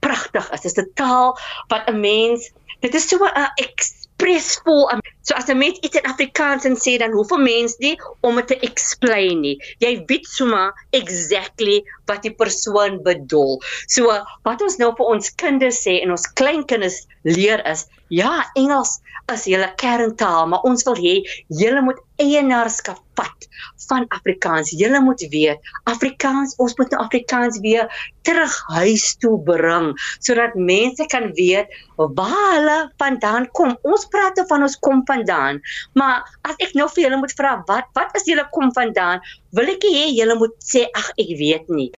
pragtig 0.00 0.50
is. 0.52 0.60
Dit 0.60 0.72
is 0.72 0.84
'n 0.84 0.92
taal 0.94 1.38
wat 1.68 1.88
'n 1.88 2.00
mens 2.00 2.50
dit 2.82 2.94
is 2.94 3.08
so 3.08 3.18
'n 3.24 3.50
expressvol 3.56 4.90
So 5.22 5.34
as 5.34 5.48
'n 5.48 5.58
mens 5.58 5.78
iets 5.86 5.96
in 5.96 6.10
Afrikaans 6.12 6.64
en 6.64 6.76
sê 6.76 6.98
dan 6.98 7.12
hoef 7.12 7.30
'n 7.32 7.42
mens 7.42 7.76
nie 7.78 7.96
om 8.20 8.36
dit 8.36 8.46
te 8.46 8.58
explain 8.68 9.40
nie. 9.40 9.56
Jy 9.78 10.02
weet 10.06 10.26
sommer 10.26 10.72
exactly 10.90 11.82
wat 12.06 12.22
die 12.22 12.34
persoon 12.34 13.02
bedoel. 13.02 13.62
So 13.86 14.10
wat 14.42 14.62
ons 14.62 14.76
nou 14.76 14.92
vir 14.96 15.06
ons 15.06 15.34
kinders 15.34 15.82
sê 15.86 16.00
en 16.02 16.10
ons 16.10 16.32
kleinkinders 16.32 17.06
leer 17.22 17.62
is, 17.66 17.86
ja, 18.08 18.44
Engels 18.54 19.00
is 19.32 19.44
julle 19.46 19.68
kerntaal, 19.80 20.48
maar 20.50 20.64
ons 20.68 20.82
wil 20.88 20.98
hê 20.98 21.14
julle 21.48 21.82
moet 21.86 22.00
eienaarskap 22.22 22.98
vat 23.18 23.46
van 23.88 24.06
Afrikaans. 24.14 24.72
Julle 24.76 25.00
moet 25.04 25.22
weet, 25.32 25.60
Afrikaans, 25.90 26.54
ons 26.62 26.74
moet 26.78 26.92
nou 26.92 27.00
Afrikaans 27.02 27.58
weer 27.64 27.88
terug 28.26 28.52
huis 28.76 29.06
toe 29.22 29.34
bring 29.46 29.90
sodat 30.22 30.54
mense 30.54 31.06
kan 31.10 31.30
weet 31.38 31.72
waar 31.96 32.36
hulle 32.54 32.78
vandaan 33.02 33.48
kom. 33.58 33.74
Ons 33.82 34.06
praat 34.12 34.38
oor 34.38 34.48
van 34.50 34.66
ons 34.68 34.78
kom 34.86 35.02
vandaan, 35.12 35.62
maar 35.94 36.24
as 36.48 36.58
ek 36.64 36.76
nou 36.78 36.88
vir 36.94 37.06
julle 37.06 37.22
moet 37.22 37.34
vra 37.38 37.56
wat 37.70 37.90
wat 37.98 38.20
is 38.20 38.28
julle 38.30 38.46
kom 38.56 38.72
vandaan, 38.76 39.24
wil 39.56 39.72
ek 39.76 39.84
hê 39.94 40.06
julle 40.16 40.38
moet 40.40 40.54
sê 40.64 40.86
ag 40.90 41.12
ek 41.16 41.34
weet 41.40 41.68
nie. 41.68 41.90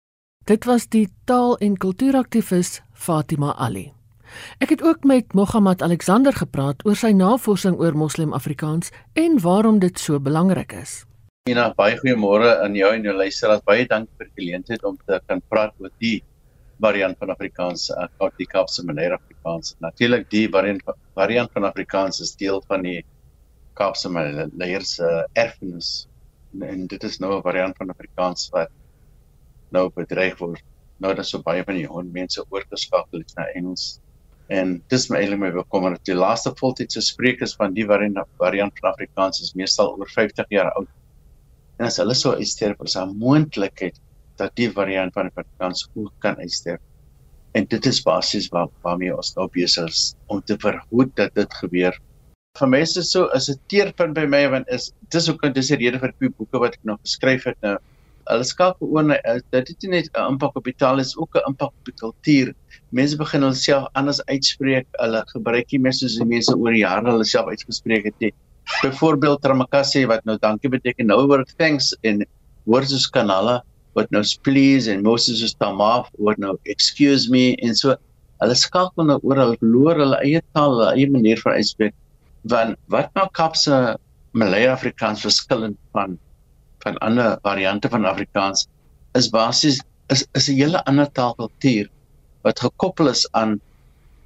Dit 0.46 0.66
was 0.68 0.90
die 0.92 1.08
taal- 1.26 1.60
en 1.62 1.78
kultuuraktivis 1.78 2.82
Fatima 2.94 3.54
Ali. 3.56 3.94
Ek 4.60 4.70
het 4.70 4.82
ook 4.84 5.04
met 5.04 5.34
Mohammed 5.34 5.82
Alexander 5.82 6.34
gepraat 6.34 6.86
oor 6.86 6.96
sy 6.96 7.12
navorsing 7.16 7.78
oor 7.80 7.96
Moslem 7.96 8.34
Afrikaans 8.34 8.92
en 9.14 9.40
waarom 9.40 9.80
dit 9.80 10.00
so 10.00 10.20
belangrik 10.20 10.74
is. 10.74 11.06
Ina, 11.50 11.74
baie 11.76 11.98
goeiemôre 12.00 12.62
aan 12.64 12.76
jou 12.76 12.90
en 12.96 13.04
jou 13.04 13.16
luisteraars. 13.16 13.64
Baie 13.68 13.88
dankie 13.88 14.16
vir 14.18 14.30
die 14.30 14.42
geleentheid 14.42 14.84
om 14.88 14.98
te 15.08 15.20
kan 15.28 15.42
praat 15.52 15.74
oor 15.80 15.92
die 16.00 16.24
variant 16.82 17.18
van 17.18 17.30
Afrikaans, 17.30 17.90
uh, 17.94 18.30
die 18.38 18.48
Kaapse 18.48 18.84
manier 18.86 19.14
Afrikaans. 19.14 19.76
Natuurlik 19.80 20.30
die 20.32 20.48
variant 20.50 20.82
variant 21.14 21.52
van 21.54 21.64
Afrikaans 21.64 22.22
is 22.22 22.36
deel 22.36 22.64
van 22.68 22.82
die 22.82 23.04
Kaapse 23.78 24.10
manier 24.10 24.86
se 24.86 25.04
uh, 25.04 25.24
erfenis 25.34 26.08
en, 26.54 26.64
en 26.70 26.88
dit 26.88 27.04
is 27.04 27.20
nou 27.20 27.38
'n 27.38 27.42
variant 27.42 27.78
van 27.78 27.90
Afrikaans 27.90 28.50
wat 28.52 28.72
nou 29.72 29.90
bedreig 29.96 30.38
word. 30.40 30.62
Nou 30.98 31.14
dat 31.16 31.26
so 31.26 31.42
baie 31.42 31.64
van 31.64 31.76
die 31.76 31.86
jong 31.86 32.12
mense 32.12 32.44
oorgeskakel 32.50 33.20
het 33.20 33.34
na 33.36 33.46
Engels. 33.56 34.00
En 34.48 34.84
dis 34.90 35.10
my 35.10 35.18
eintlik 35.18 35.40
my 35.40 35.52
bekommer 35.52 35.92
dat 35.92 36.06
die 36.06 36.16
laaste 36.16 36.54
voltydse 36.56 37.02
sprekers 37.02 37.56
van 37.56 37.74
die 37.74 37.86
variant 37.86 38.28
variant 38.38 38.80
van 38.80 38.92
Afrikaans 38.92 39.42
is 39.42 39.56
meestal 39.56 39.96
oor 39.98 40.10
50 40.10 40.46
jaar 40.50 40.72
oud 40.74 40.90
En 41.84 41.90
as 41.90 41.98
hulle 42.00 42.16
so 42.18 42.36
uitsterf, 42.38 42.82
is 42.86 42.96
daar 42.98 43.10
moontlikheid 43.20 43.98
dat 44.42 44.56
die 44.60 44.70
variant 44.72 45.14
van 45.14 45.30
Afrikaans 45.32 45.88
ook 45.94 46.12
kan 46.24 46.38
uitsterf. 46.38 46.82
En 47.54 47.68
dit 47.70 47.86
is 47.86 48.02
basies 48.02 48.50
waar 48.54 48.68
waarmee 48.82 49.16
ons 49.16 49.34
nou 49.38 49.48
besig 49.54 49.90
is 49.90 50.14
om 50.34 50.42
te 50.42 50.58
verhoed 50.58 51.16
dat 51.16 51.34
dit 51.38 51.58
gebeur. 51.62 51.98
Vir 52.60 52.70
my 52.70 52.82
is 52.86 52.94
dit 52.98 53.06
so 53.06 53.26
as 53.38 53.50
'n 53.50 53.60
teerpunt 53.70 54.14
by 54.14 54.26
my 54.26 54.48
want 54.50 54.70
is 54.70 54.92
dis 55.10 55.30
ook 55.30 55.46
dis 55.54 55.68
die 55.68 55.78
rede 55.78 56.00
vir 56.00 56.14
die 56.20 56.30
boeke 56.30 56.60
wat 56.60 56.74
ek 56.74 56.84
nog 56.84 57.00
geskryf 57.02 57.44
het 57.44 57.58
nou. 57.62 57.78
Hulle 58.30 58.44
skakel 58.44 58.88
oor 58.88 59.12
eh, 59.12 59.40
dit 59.52 59.68
het 59.68 59.84
nie 59.84 59.90
net 59.90 60.10
'n 60.14 60.34
impak 60.34 60.56
op 60.56 60.64
die 60.64 60.78
taal 60.78 61.00
is 61.00 61.18
ook 61.18 61.36
'n 61.36 61.50
impak 61.50 61.70
op 61.70 61.86
die 61.86 61.98
kultuur. 62.02 62.54
Mense 62.92 63.18
begin 63.18 63.42
hulself 63.42 63.90
anders 63.94 64.22
uitspreek. 64.26 64.88
Hulle 64.98 65.24
gebruik 65.28 65.72
nie 65.72 65.80
meer 65.80 65.94
soos 65.94 66.18
die 66.18 66.26
mense 66.26 66.56
oor 66.58 66.74
jare 66.74 67.12
hulle 67.12 67.26
self 67.26 67.48
uitgespreek 67.48 68.06
het 68.06 68.20
nie 68.20 68.34
byvoorbeeld 68.82 69.42
Tramakasi 69.42 70.06
wat 70.08 70.24
nou 70.26 70.38
dankie 70.40 70.72
beteken 70.72 71.10
nou 71.12 71.26
word 71.28 71.52
thanks 71.60 71.92
en 72.08 72.24
woorde 72.64 72.94
soos 72.94 73.10
kanala 73.12 73.62
wat 73.98 74.12
nou 74.16 74.24
please 74.46 74.92
en 74.92 75.04
Moses 75.06 75.42
is 75.46 75.56
tamaf 75.62 76.10
word 76.18 76.42
nou 76.42 76.56
excuse 76.76 77.30
me 77.34 77.54
en 77.68 77.76
so 77.82 77.96
hulle 78.44 78.58
skakel 78.60 79.10
nou 79.10 79.20
oor 79.22 79.42
hulle 79.44 79.60
verloor 79.62 80.02
hulle 80.04 80.20
eie 80.28 80.42
taal 80.58 80.76
hulle 80.76 80.92
eie 80.98 81.10
manier 81.16 81.42
van 81.46 81.60
uitspreek 81.60 81.96
want 82.54 82.80
wat 82.96 83.12
maak 83.18 83.34
Kapse 83.40 83.80
Malay 84.34 84.68
Afrikaans 84.68 85.26
verskillend 85.26 85.78
van 85.98 86.18
van 86.84 86.98
ander 87.08 87.38
variante 87.48 87.90
van 87.90 88.06
Afrikaans 88.10 88.68
is 89.20 89.30
basies 89.30 89.80
is 90.14 90.26
is 90.40 90.50
'n 90.50 90.58
hele 90.62 90.82
ander 90.90 91.08
taalkultuur 91.20 91.88
wat 92.44 92.60
gekoppel 92.60 93.08
is 93.14 93.24
aan 93.32 93.60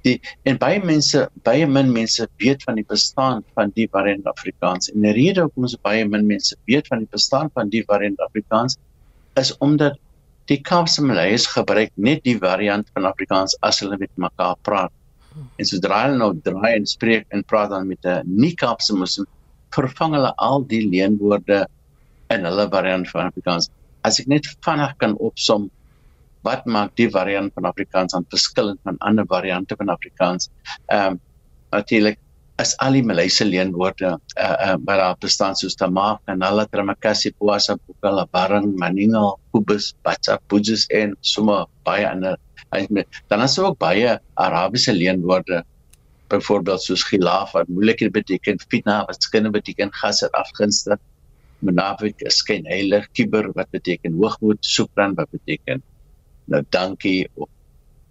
die 0.06 0.16
en 0.48 0.58
baie 0.58 0.80
mense 0.84 1.24
baie 1.46 1.66
min 1.66 1.92
mense 1.92 2.26
weet 2.42 2.62
van 2.66 2.78
die 2.78 2.86
bestaan 2.88 3.42
van 3.58 3.72
die 3.76 3.88
variant 3.92 4.26
Afrikaans. 4.30 4.90
En 4.92 5.06
die 5.06 5.14
rede 5.16 5.46
hoekom 5.46 5.68
so 5.68 5.80
baie 5.82 6.04
min 6.06 6.26
mense 6.26 6.56
weet 6.70 6.86
van 6.90 7.04
die 7.04 7.10
bestaan 7.10 7.50
van 7.54 7.72
die 7.74 7.84
variant 7.86 8.20
Afrikaans 8.28 8.78
is 9.38 9.54
omdat 9.64 9.98
die 10.48 10.60
Kaapse 10.64 11.04
Malays 11.04 11.46
gebruik 11.46 11.92
net 11.94 12.22
die 12.24 12.36
variant 12.40 12.88
van 12.94 13.08
Afrikaans 13.08 13.56
as 13.68 13.80
hulle 13.84 13.98
met 14.00 14.12
mekaar 14.16 14.56
praat 14.62 14.92
en 15.58 15.68
sodra 15.70 16.04
hulle 16.06 16.18
nou 16.18 16.32
draai 16.44 16.74
en 16.74 16.86
spreek 16.88 17.26
en 17.34 17.44
praat 17.44 17.70
dan 17.70 17.88
met 17.88 18.04
'n 18.04 18.22
nie 18.26 18.54
Kaapse 18.54 18.96
Muslim 18.96 19.26
vervang 19.76 20.14
hulle 20.16 20.32
al 20.36 20.64
die 20.74 20.84
leenwoorde 20.88 21.66
in 22.34 22.44
hulle 22.44 22.68
variant 22.70 23.10
van 23.10 23.30
Afrikaans 23.30 23.70
as 24.02 24.20
ek 24.20 24.26
net 24.26 24.46
vinnig 24.66 24.94
kan 25.02 25.16
opsom 25.30 25.70
wat 26.46 26.66
maak 26.66 26.94
die 26.96 27.08
variant 27.10 27.52
van 27.54 27.66
Afrikaans 27.68 28.14
dan 28.14 28.26
verskillend 28.30 28.80
van 28.86 28.98
ander 29.04 29.26
variante 29.26 29.76
van 29.76 29.88
Afrikaans? 29.94 30.50
Ehm 30.86 31.18
um, 31.18 31.20
natuurlik 31.70 32.16
is 32.58 32.74
al 32.82 32.96
die 32.98 33.04
Malayse 33.06 33.44
leenwoorde 33.46 34.10
uh 34.16 34.56
uh 34.66 34.76
wat 34.86 34.98
daar 34.98 35.16
bestaan 35.22 35.54
soos 35.54 35.76
tamaak 35.78 36.20
en 36.26 36.42
alla 36.42 36.66
tramakasi 36.66 37.32
puasa 37.38 37.76
bukala 37.86 38.26
barang 38.32 38.74
maningal 38.82 39.38
kubus 39.52 39.94
bacha 40.02 40.38
pujes 40.48 40.86
en 40.90 41.14
soma 41.20 41.66
baie 41.84 42.06
ander. 42.08 42.36
Dan 43.28 43.42
is 43.42 43.58
ook 43.58 43.78
baie 43.78 44.18
Arabiese 44.34 44.92
leenwoorde 44.92 45.64
byvoorbeeld 46.28 46.82
soos 46.82 47.04
khilaf 47.08 47.52
wat 47.52 47.68
moeilik 47.68 48.02
beteken 48.12 48.58
fitna 48.68 49.04
wat 49.06 49.22
skinne 49.22 49.50
beteken 49.50 49.92
gas 49.92 50.20
het 50.20 50.32
afgunste 50.32 50.98
manafik 51.58 52.20
is 52.30 52.40
skyn 52.42 52.66
heilig 52.68 53.06
kiber 53.12 53.52
wat 53.54 53.70
beteken 53.70 54.18
hoogmoed 54.20 54.60
supran 54.60 55.14
wat 55.18 55.30
beteken 55.30 55.82
nou 56.52 56.62
dankie 56.74 57.30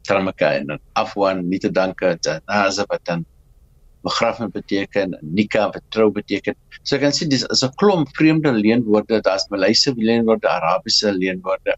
tramaka 0.08 0.54
en 0.60 0.80
afwan 0.94 1.46
nie 1.50 1.60
te 1.60 1.72
danke 1.72 2.18
janaza 2.26 2.86
wat 2.90 3.04
dan 3.06 3.26
begrafnis 4.08 4.54
beteken, 4.56 5.18
nika 5.22 5.68
wat 5.74 5.84
trou 5.96 6.10
beteken. 6.14 6.56
So 6.84 6.96
ek 6.98 7.04
kan 7.06 7.16
sien 7.16 7.30
dis 7.34 7.44
is 7.54 7.64
'n 7.64 7.74
klomp 7.82 8.10
vreemde 8.20 8.52
leenwoorde, 8.52 9.22
daar's 9.28 9.48
Malayse 9.54 9.94
leenwoorde, 9.96 10.48
Arabiese 10.48 11.12
leenwoorde. 11.14 11.76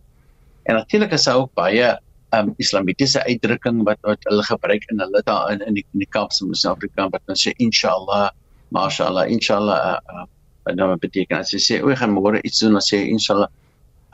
En 0.68 0.76
natuurlik 0.76 1.12
is 1.12 1.24
daar 1.26 1.42
ook 1.42 1.54
baie 1.54 1.98
um 2.38 2.54
islamitiese 2.62 3.24
uitdrukking 3.26 3.84
wat 3.88 3.98
wat 4.06 4.26
hulle 4.30 4.44
gebruik 4.46 4.84
in 4.94 5.00
hulle 5.02 5.22
daar 5.26 5.52
in 5.52 5.64
in 5.66 5.80
die, 5.80 5.86
die 5.98 6.10
Kaapse 6.14 6.46
Moes-Afrika 6.46 7.10
wat 7.10 7.22
dan 7.26 7.36
sê 7.36 7.54
inshallah, 7.58 8.30
mashallah, 8.70 9.26
inshallah 9.30 9.78
uh, 9.94 10.00
uh, 10.14 10.26
wat 10.66 10.78
nou 10.78 10.94
beteken 11.02 11.42
as 11.42 11.54
jy 11.56 11.60
sê 11.60 11.82
o, 11.82 11.90
gaan 11.96 12.14
môre 12.14 12.42
iets 12.44 12.62
doen, 12.62 12.78
dan 12.78 12.86
sê 12.86 13.02
inshallah 13.10 13.50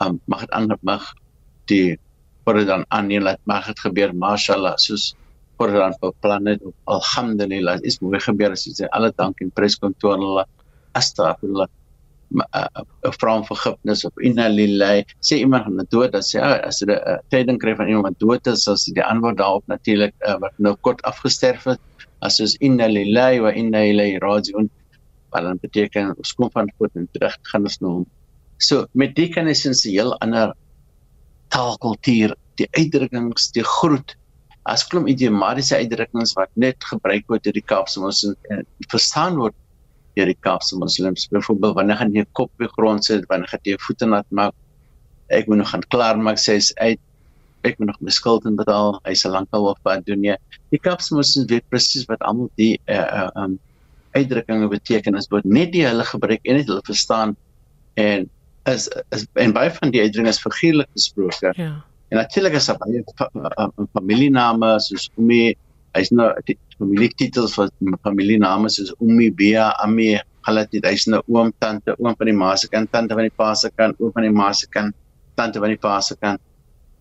um 0.04 0.20
mag 0.26 0.40
dit 0.46 0.52
aan 0.56 0.72
mag 0.82 1.12
die 1.68 1.98
word 2.46 2.66
dan 2.66 2.84
aan 2.94 3.08
nie 3.10 3.20
laat 3.20 3.40
mag 3.44 3.66
dit 3.68 3.80
gebeur 3.84 4.14
mashallah 4.14 4.76
soos 4.80 5.12
Quran 5.60 5.96
vir 6.00 6.12
planet 6.24 6.62
of 6.68 6.74
alhamdulillah 6.96 7.80
is 7.90 8.00
mooi 8.02 8.20
gebeur 8.28 8.52
as 8.52 8.66
jy 8.66 8.74
sê 8.80 8.92
alle 8.92 9.10
dank 9.22 9.40
en 9.40 9.50
prys 9.50 9.76
kom 9.80 9.94
toe 10.00 10.12
aan 10.14 10.24
hulle 10.28 10.44
astaghfirullah 11.00 11.68
'n 12.36 13.12
vrou 13.20 13.36
vergifnis 13.48 14.04
of 14.04 14.12
inna 14.28 14.48
lillahi. 14.48 15.04
Sê 15.22 15.38
iemand 15.44 15.64
gaan 15.64 15.86
dood 15.90 16.12
dan 16.12 16.24
sê 16.28 16.42
as 16.42 16.80
jy 16.80 16.90
'n 16.90 17.20
tyding 17.30 17.58
kry 17.62 17.74
van 17.80 17.88
iemand 17.88 18.18
dood 18.18 18.46
is 18.46 18.68
as 18.68 18.84
die 18.84 19.04
antwoord 19.12 19.38
daarop 19.42 19.64
natuurlik 19.74 20.14
uh, 20.28 20.38
wat 20.42 20.54
nou 20.58 20.74
kort 20.86 21.00
afgesterf 21.02 21.64
het 21.64 21.80
as 22.20 22.40
is 22.40 22.56
inna 22.60 22.88
lillahi 22.88 23.40
wa 23.44 23.50
inna 23.52 23.84
ilayhi 23.92 24.20
raji'un 24.22 24.68
wat 25.32 25.42
dan 25.44 25.58
beteken 25.62 26.14
ons 26.16 26.32
kom 26.32 26.50
van 26.54 26.70
God 26.78 26.90
en 26.96 27.08
terug 27.12 27.34
gaan 27.50 27.68
ons 27.68 27.80
nou 27.84 27.94
so 28.68 28.86
met 28.92 29.14
dit 29.14 29.32
kan 29.34 29.48
essensieel 29.52 30.14
ander 30.24 30.54
taalkultuur 31.54 32.34
die 32.60 32.68
uitdrukkings 32.78 33.50
die 33.56 33.66
groet 33.76 34.16
as 34.66 34.82
klomp 34.90 35.08
idiomatiese 35.10 35.78
uitdrukkings 35.78 36.34
wat 36.38 36.50
net 36.58 36.82
gebruik 36.90 37.26
word 37.30 37.44
deur 37.46 37.54
die 37.54 37.64
Kaapse 37.72 38.02
moslims 38.02 38.38
en 38.50 38.64
verstaan 38.92 39.38
word 39.38 39.54
deur 40.18 40.30
die 40.30 40.38
Kaapse 40.46 40.78
moslims. 40.80 41.28
Byvoorbeeld 41.30 41.76
wanneer 41.78 42.00
gaan 42.00 42.14
jy 42.14 42.24
kop 42.32 42.50
op 42.50 42.64
die 42.64 42.70
grond 42.74 43.04
sit, 43.06 43.26
wanneer 43.30 43.52
gaan 43.52 43.68
jy 43.68 43.76
voete 43.86 44.08
nat 44.10 44.26
maak? 44.34 44.56
Ek 45.34 45.48
moet 45.50 45.62
nog 45.62 45.70
gaan 45.70 45.86
klaar 45.92 46.18
maak 46.18 46.40
sê 46.42 46.58
hy 46.58 46.90
uit 46.90 47.02
ek 47.66 47.80
moet 47.80 47.90
nog 47.90 48.02
my 48.04 48.12
skuld 48.14 48.46
inbetaal. 48.46 49.00
Hy's 49.06 49.24
al 49.26 49.34
lank 49.34 49.54
al 49.56 49.70
op 49.72 49.78
pad 49.86 50.04
doen 50.06 50.22
jy. 50.24 50.36
Die 50.74 50.82
Kaapse 50.82 51.14
moslims 51.14 51.50
weet 51.50 51.66
presies 51.70 52.06
wat 52.10 52.22
almal 52.26 52.50
die 52.60 52.76
uh, 52.86 53.26
uh, 53.26 53.30
um 53.42 53.58
uitdrukkinge 54.16 54.70
beteken. 54.72 55.18
Dit 55.18 55.34
word 55.34 55.46
net 55.46 55.74
die 55.74 55.84
hulle 55.86 56.06
gebruik 56.06 56.42
en 56.46 56.58
net 56.58 56.70
hulle 56.70 56.84
verstaan 56.86 57.36
en 58.00 58.30
is, 58.70 58.88
is 59.14 59.26
en 59.38 59.54
baie 59.54 59.70
van 59.78 59.92
die 59.94 60.02
uitdrukkings 60.02 60.38
is 60.38 60.42
figuurlik 60.42 60.90
gesproke. 60.94 61.52
Ja. 61.58 61.74
En 62.08 62.20
natuurlik 62.20 62.54
is 62.54 62.66
daar 62.70 62.78
baie 62.78 63.02
familiename 63.96 64.76
soos 64.80 65.08
Umi, 65.18 65.56
hy's 65.96 66.12
nou 66.14 66.28
familietitels 66.78 67.56
wat 67.58 67.72
familiename 68.06 68.70
soos 68.70 68.92
Umi, 69.02 69.32
Bia, 69.34 69.72
Ami, 69.82 70.12
Khalat, 70.46 70.74
hy's 70.86 71.08
nou 71.10 71.22
oom, 71.26 71.50
tante, 71.58 71.96
oom 71.98 72.14
van 72.14 72.30
die 72.30 72.36
ma 72.36 72.52
se 72.54 72.70
kant, 72.70 72.92
tante 72.94 73.16
van 73.18 73.26
die 73.26 73.34
pa 73.34 73.52
se 73.58 73.72
kant, 73.74 73.98
oom 73.98 74.12
van 74.14 74.28
die 74.28 74.34
ma 74.34 74.52
se 74.54 74.68
kant, 74.70 74.94
tante 75.34 75.62
van 75.62 75.74
die 75.74 75.80
pa 75.82 75.96
se 76.00 76.14
kant. 76.20 76.42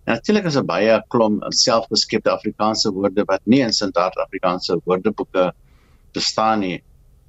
Natuurlik 0.09 0.49
is 0.49 0.57
daar 0.57 0.65
baie 0.69 0.97
klomp 1.13 1.45
selfgeskepte 1.53 2.29
Afrikaanse 2.33 2.91
woorde 2.93 3.25
wat 3.29 3.41
nie 3.49 3.61
in 3.65 3.73
Suid-Afrikaanse 3.73 4.79
woordeboeke 4.85 5.51
bestaan 6.13 6.61
nie 6.61 6.75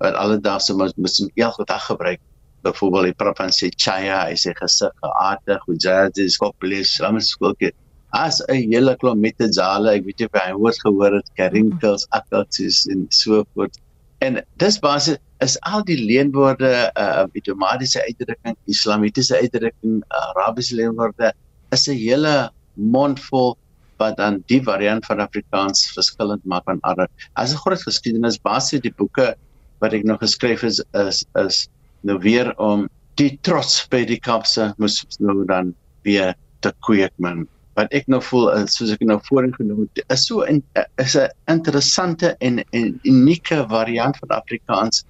wat 0.01 0.17
alledaagse 0.21 0.77
mens 0.77 1.21
elke 1.35 1.65
dag 1.65 1.87
gebruik 1.89 2.21
byvoorbeeld 2.67 3.17
die 3.17 3.53
sy 3.55 3.71
chaya, 3.77 4.21
hy 4.29 4.37
sê 4.43 4.55
gesig, 4.61 4.93
geaardig, 5.03 5.65
hoe 5.67 5.77
jazz 5.77 6.19
is, 6.19 6.39
koples, 6.43 6.97
ramas 7.03 7.31
skoolke. 7.35 7.73
As 8.13 8.41
'n 8.49 8.73
hele 8.73 8.97
klomp 8.97 9.21
met 9.21 9.39
die 9.39 9.49
jale, 9.49 9.97
ek 9.97 10.05
weet 10.07 10.21
jy 10.21 10.29
by 10.33 10.47
hoor 10.53 10.77
gehoor 10.85 11.17
het, 11.19 11.29
karinkels, 11.37 12.07
akkeltjies 12.11 12.87
en 12.93 13.07
so 13.11 13.45
voort. 13.55 13.77
En 14.21 14.41
dis 14.63 14.79
basies 14.81 15.19
is 15.45 15.59
al 15.69 15.85
die 15.85 15.99
leenwoorde, 16.01 16.73
uh 16.97 17.27
idiomatiese 17.37 18.01
uitdrukking, 18.09 18.57
islamitiese 18.67 19.37
uitdrukking, 19.37 20.03
Arabiese 20.09 20.75
leenwoorde 20.75 21.33
is 21.73 21.89
'n 21.89 21.99
hele 21.99 22.51
mondvol 22.75 23.57
wat 23.99 24.17
dan 24.17 24.43
die 24.47 24.63
variant 24.63 25.05
van 25.07 25.21
Afrikaans 25.21 25.93
verskillend 25.93 26.45
maak 26.45 26.65
van 26.65 26.81
ander. 26.83 27.09
As 27.35 27.53
'n 27.53 27.63
groot 27.65 27.83
geskiedenis 27.83 28.39
basies 28.39 28.81
die 28.81 28.95
boeke 28.97 29.35
wat 29.81 29.93
ek 29.93 30.05
nog 30.05 30.21
geskryf 30.21 30.63
is 30.63 30.81
is 30.93 31.25
is 31.35 31.69
nou 32.07 32.19
weer 32.23 32.53
om 32.63 32.87
die 33.21 33.33
trots 33.47 33.81
by 33.93 34.05
die 34.09 34.21
kapse 34.21 34.71
moes 34.81 35.03
nou 35.19 35.43
dan 35.49 35.73
weer 36.07 36.35
te 36.65 36.73
kweek 36.87 37.15
man. 37.23 37.47
Wat 37.77 37.93
ek 37.97 38.07
nou 38.13 38.23
voel 38.25 38.51
eh, 38.55 38.65
soos 38.73 38.93
ek 38.95 39.03
nou 39.05 39.19
voorheen 39.29 39.55
genoem 39.57 39.85
het 39.85 40.05
is 40.15 40.27
so 40.29 40.45
eh, 40.47 40.61
is 41.03 41.17
'n 41.17 41.29
interessante 41.53 42.37
en 42.41 42.63
'n 42.73 43.01
unieke 43.05 43.65
variant 43.69 44.17
van 44.23 44.37
Afrikaans 44.41 45.05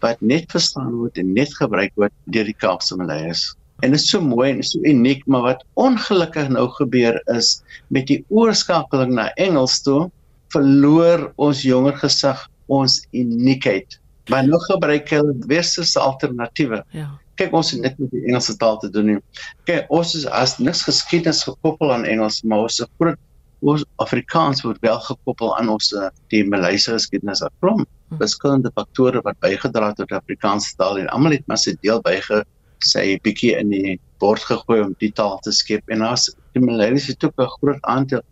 wat 0.00 0.20
net 0.20 0.50
verstaan 0.50 0.92
word 0.96 1.18
en 1.18 1.32
net 1.34 1.54
gebruik 1.56 1.92
word 1.96 2.12
deur 2.24 2.44
die 2.44 2.56
Kaapse 2.56 2.96
Maleiers. 2.96 3.54
En 3.82 3.92
dit 3.92 4.00
is 4.00 4.10
so 4.10 4.20
mooi 4.20 4.50
en 4.50 4.62
so 4.62 4.80
uniek 4.84 5.26
maar 5.26 5.42
wat 5.42 5.64
ongelukkig 5.74 6.48
nou 6.48 6.68
gebeur 6.68 7.20
is 7.36 7.62
met 7.88 8.06
die 8.06 8.24
oorskakeling 8.28 9.12
na 9.14 9.30
Engels 9.36 9.80
toe 9.82 10.10
verloor 10.52 11.32
ons 11.36 11.62
jonger 11.62 11.96
gesig 11.96 12.48
ons 12.66 13.00
uniekheid 13.12 13.99
Maar 14.30 14.46
nou 14.46 14.60
gebruik 14.66 15.10
hulle 15.10 15.34
'n 15.34 15.98
alternatiewe. 15.98 16.84
Ja. 16.90 17.08
Kyk, 17.34 17.52
ons 17.52 17.70
het 17.70 17.80
net 17.80 17.98
met 17.98 18.10
die 18.10 18.24
Engelse 18.28 18.56
taal 18.56 18.78
te 18.78 18.90
doen 18.90 19.06
nie. 19.06 19.18
Kyk, 19.64 19.86
ons 19.88 20.14
is 20.14 20.26
as 20.26 20.58
niks 20.58 20.82
geskiedenis 20.84 21.42
gekoppel 21.42 21.92
aan 21.92 22.04
Engels, 22.04 22.42
maar 22.42 22.66
ons 22.68 22.76
se 22.76 22.86
groot 22.98 23.18
ons 23.60 23.84
Afrikaans 24.00 24.62
word 24.64 24.80
wel 24.80 25.00
gekoppel 25.04 25.50
aan 25.58 25.68
ons 25.68 25.90
eh, 25.92 26.08
die 26.32 26.42
Malaysiese 26.48 26.94
geskiedenis 26.96 27.42
af. 27.44 27.52
Klom, 27.60 27.84
hm. 27.84 28.20
verskillende 28.22 28.72
faktore 28.76 29.20
wat 29.26 29.38
bygedra 29.44 29.92
het 29.92 30.00
tot 30.00 30.12
Afrikaanse 30.16 30.76
taal 30.80 30.98
en 30.98 31.10
almal 31.12 31.36
het 31.36 31.46
maar 31.46 31.60
sy 31.60 31.76
deel 31.84 32.00
byge 32.06 32.42
sê 32.88 33.18
bietjie 33.24 33.52
in 33.58 33.72
die 33.74 33.98
bord 34.20 34.40
gegooi 34.48 34.80
om 34.86 34.94
die 35.00 35.12
taal 35.12 35.36
te 35.44 35.52
skep 35.52 35.92
en 35.92 36.04
as 36.06 36.30
die 36.56 36.62
Malaysiese 36.64 37.12
het 37.12 37.24
ook 37.28 37.40
'n 37.40 37.52
groot 37.58 37.82
aandeel 37.82 38.22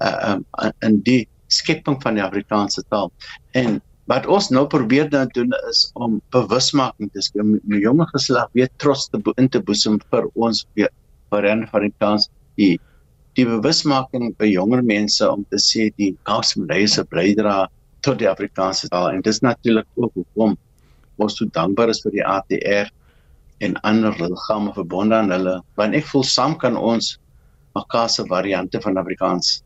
uh, 0.00 0.32
um, 0.32 0.72
in 0.80 1.00
die 1.04 1.28
skepping 1.48 2.00
van 2.02 2.14
die 2.14 2.24
Afrikaanse 2.24 2.82
taal. 2.88 3.12
En 3.52 3.80
wat 4.08 4.26
ons 4.26 4.48
nou 4.50 4.64
probeer 4.72 5.10
dan 5.12 5.28
doen 5.36 5.52
is 5.68 5.84
om 6.00 6.18
bewusmaking 6.32 7.10
te 7.12 7.22
skep 7.24 7.44
om 7.44 7.56
die 7.68 7.82
jonger 7.84 8.08
geslag 8.14 8.48
weer 8.56 8.70
trots 8.80 9.08
te 9.12 9.20
in 9.36 9.48
te 9.52 9.60
boesem 9.60 9.98
vir 10.12 10.28
ons 10.34 10.64
weer 10.78 10.92
vir 11.32 11.48
Afrikaans 11.52 12.30
die 12.56 12.78
die 13.38 13.44
bewusmaking 13.46 14.32
by 14.40 14.48
jonger 14.50 14.80
mense 14.82 15.28
om 15.28 15.44
te 15.52 15.60
sê 15.62 15.90
die 16.00 16.14
Kaapse 16.26 16.58
bydra 17.12 17.68
tot 18.02 18.18
die 18.18 18.28
Afrikaanse 18.28 18.88
taal. 18.88 19.12
En 19.12 19.22
dis 19.22 19.38
natuurlik 19.40 19.86
ook 19.94 20.12
hoekom 20.14 20.56
ons 21.22 21.36
so 21.38 21.46
dankbaar 21.54 21.92
is 21.92 22.02
vir 22.02 22.16
die 22.16 22.24
ATR 22.24 22.90
en 23.62 23.76
ander 23.86 24.14
liggame 24.18 24.72
verbonde 24.74 25.14
aan 25.14 25.30
hulle 25.34 25.56
want 25.78 25.94
ek 25.98 26.06
voel 26.10 26.24
saam 26.24 26.56
kan 26.58 26.76
ons 26.78 27.16
mekaar 27.78 28.08
se 28.10 28.24
variante 28.26 28.80
van 28.82 28.98
Afrikaans 28.98 29.58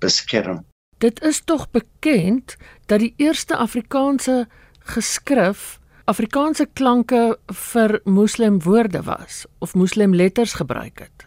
beskerm 0.00 0.60
Dit 1.00 1.22
is 1.24 1.40
tog 1.44 1.70
bekend 1.72 2.56
dat 2.86 3.00
die 3.00 3.14
eerste 3.16 3.56
Afrikaanse 3.56 4.46
geskrif 4.92 5.78
Afrikaanse 6.10 6.66
klanke 6.76 7.38
vir 7.70 8.00
moslim 8.04 8.58
woorde 8.64 9.00
was 9.06 9.44
of 9.64 9.72
moslim 9.74 10.14
letters 10.14 10.52
gebruik 10.58 10.98
het. 11.04 11.24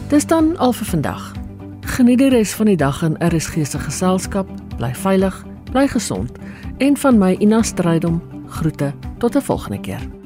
Dis 0.09 0.27
dan 0.27 0.57
al 0.57 0.73
vir 0.73 0.87
vandag. 0.87 1.33
Geniet 1.81 2.19
die 2.19 2.29
res 2.29 2.55
van 2.57 2.67
die 2.67 2.77
dag 2.77 3.03
in 3.03 3.17
RSG 3.21 3.67
se 3.67 3.79
geselskap. 3.79 4.49
Bly 4.77 4.95
veilig, 4.95 5.47
bly 5.73 5.89
gesond 5.89 6.31
en 6.79 6.97
van 6.97 7.19
my 7.19 7.37
Ina 7.41 7.63
Strydom 7.63 8.23
groete 8.49 8.93
tot 9.19 9.37
'n 9.37 9.43
volgende 9.43 9.81
keer. 9.81 10.18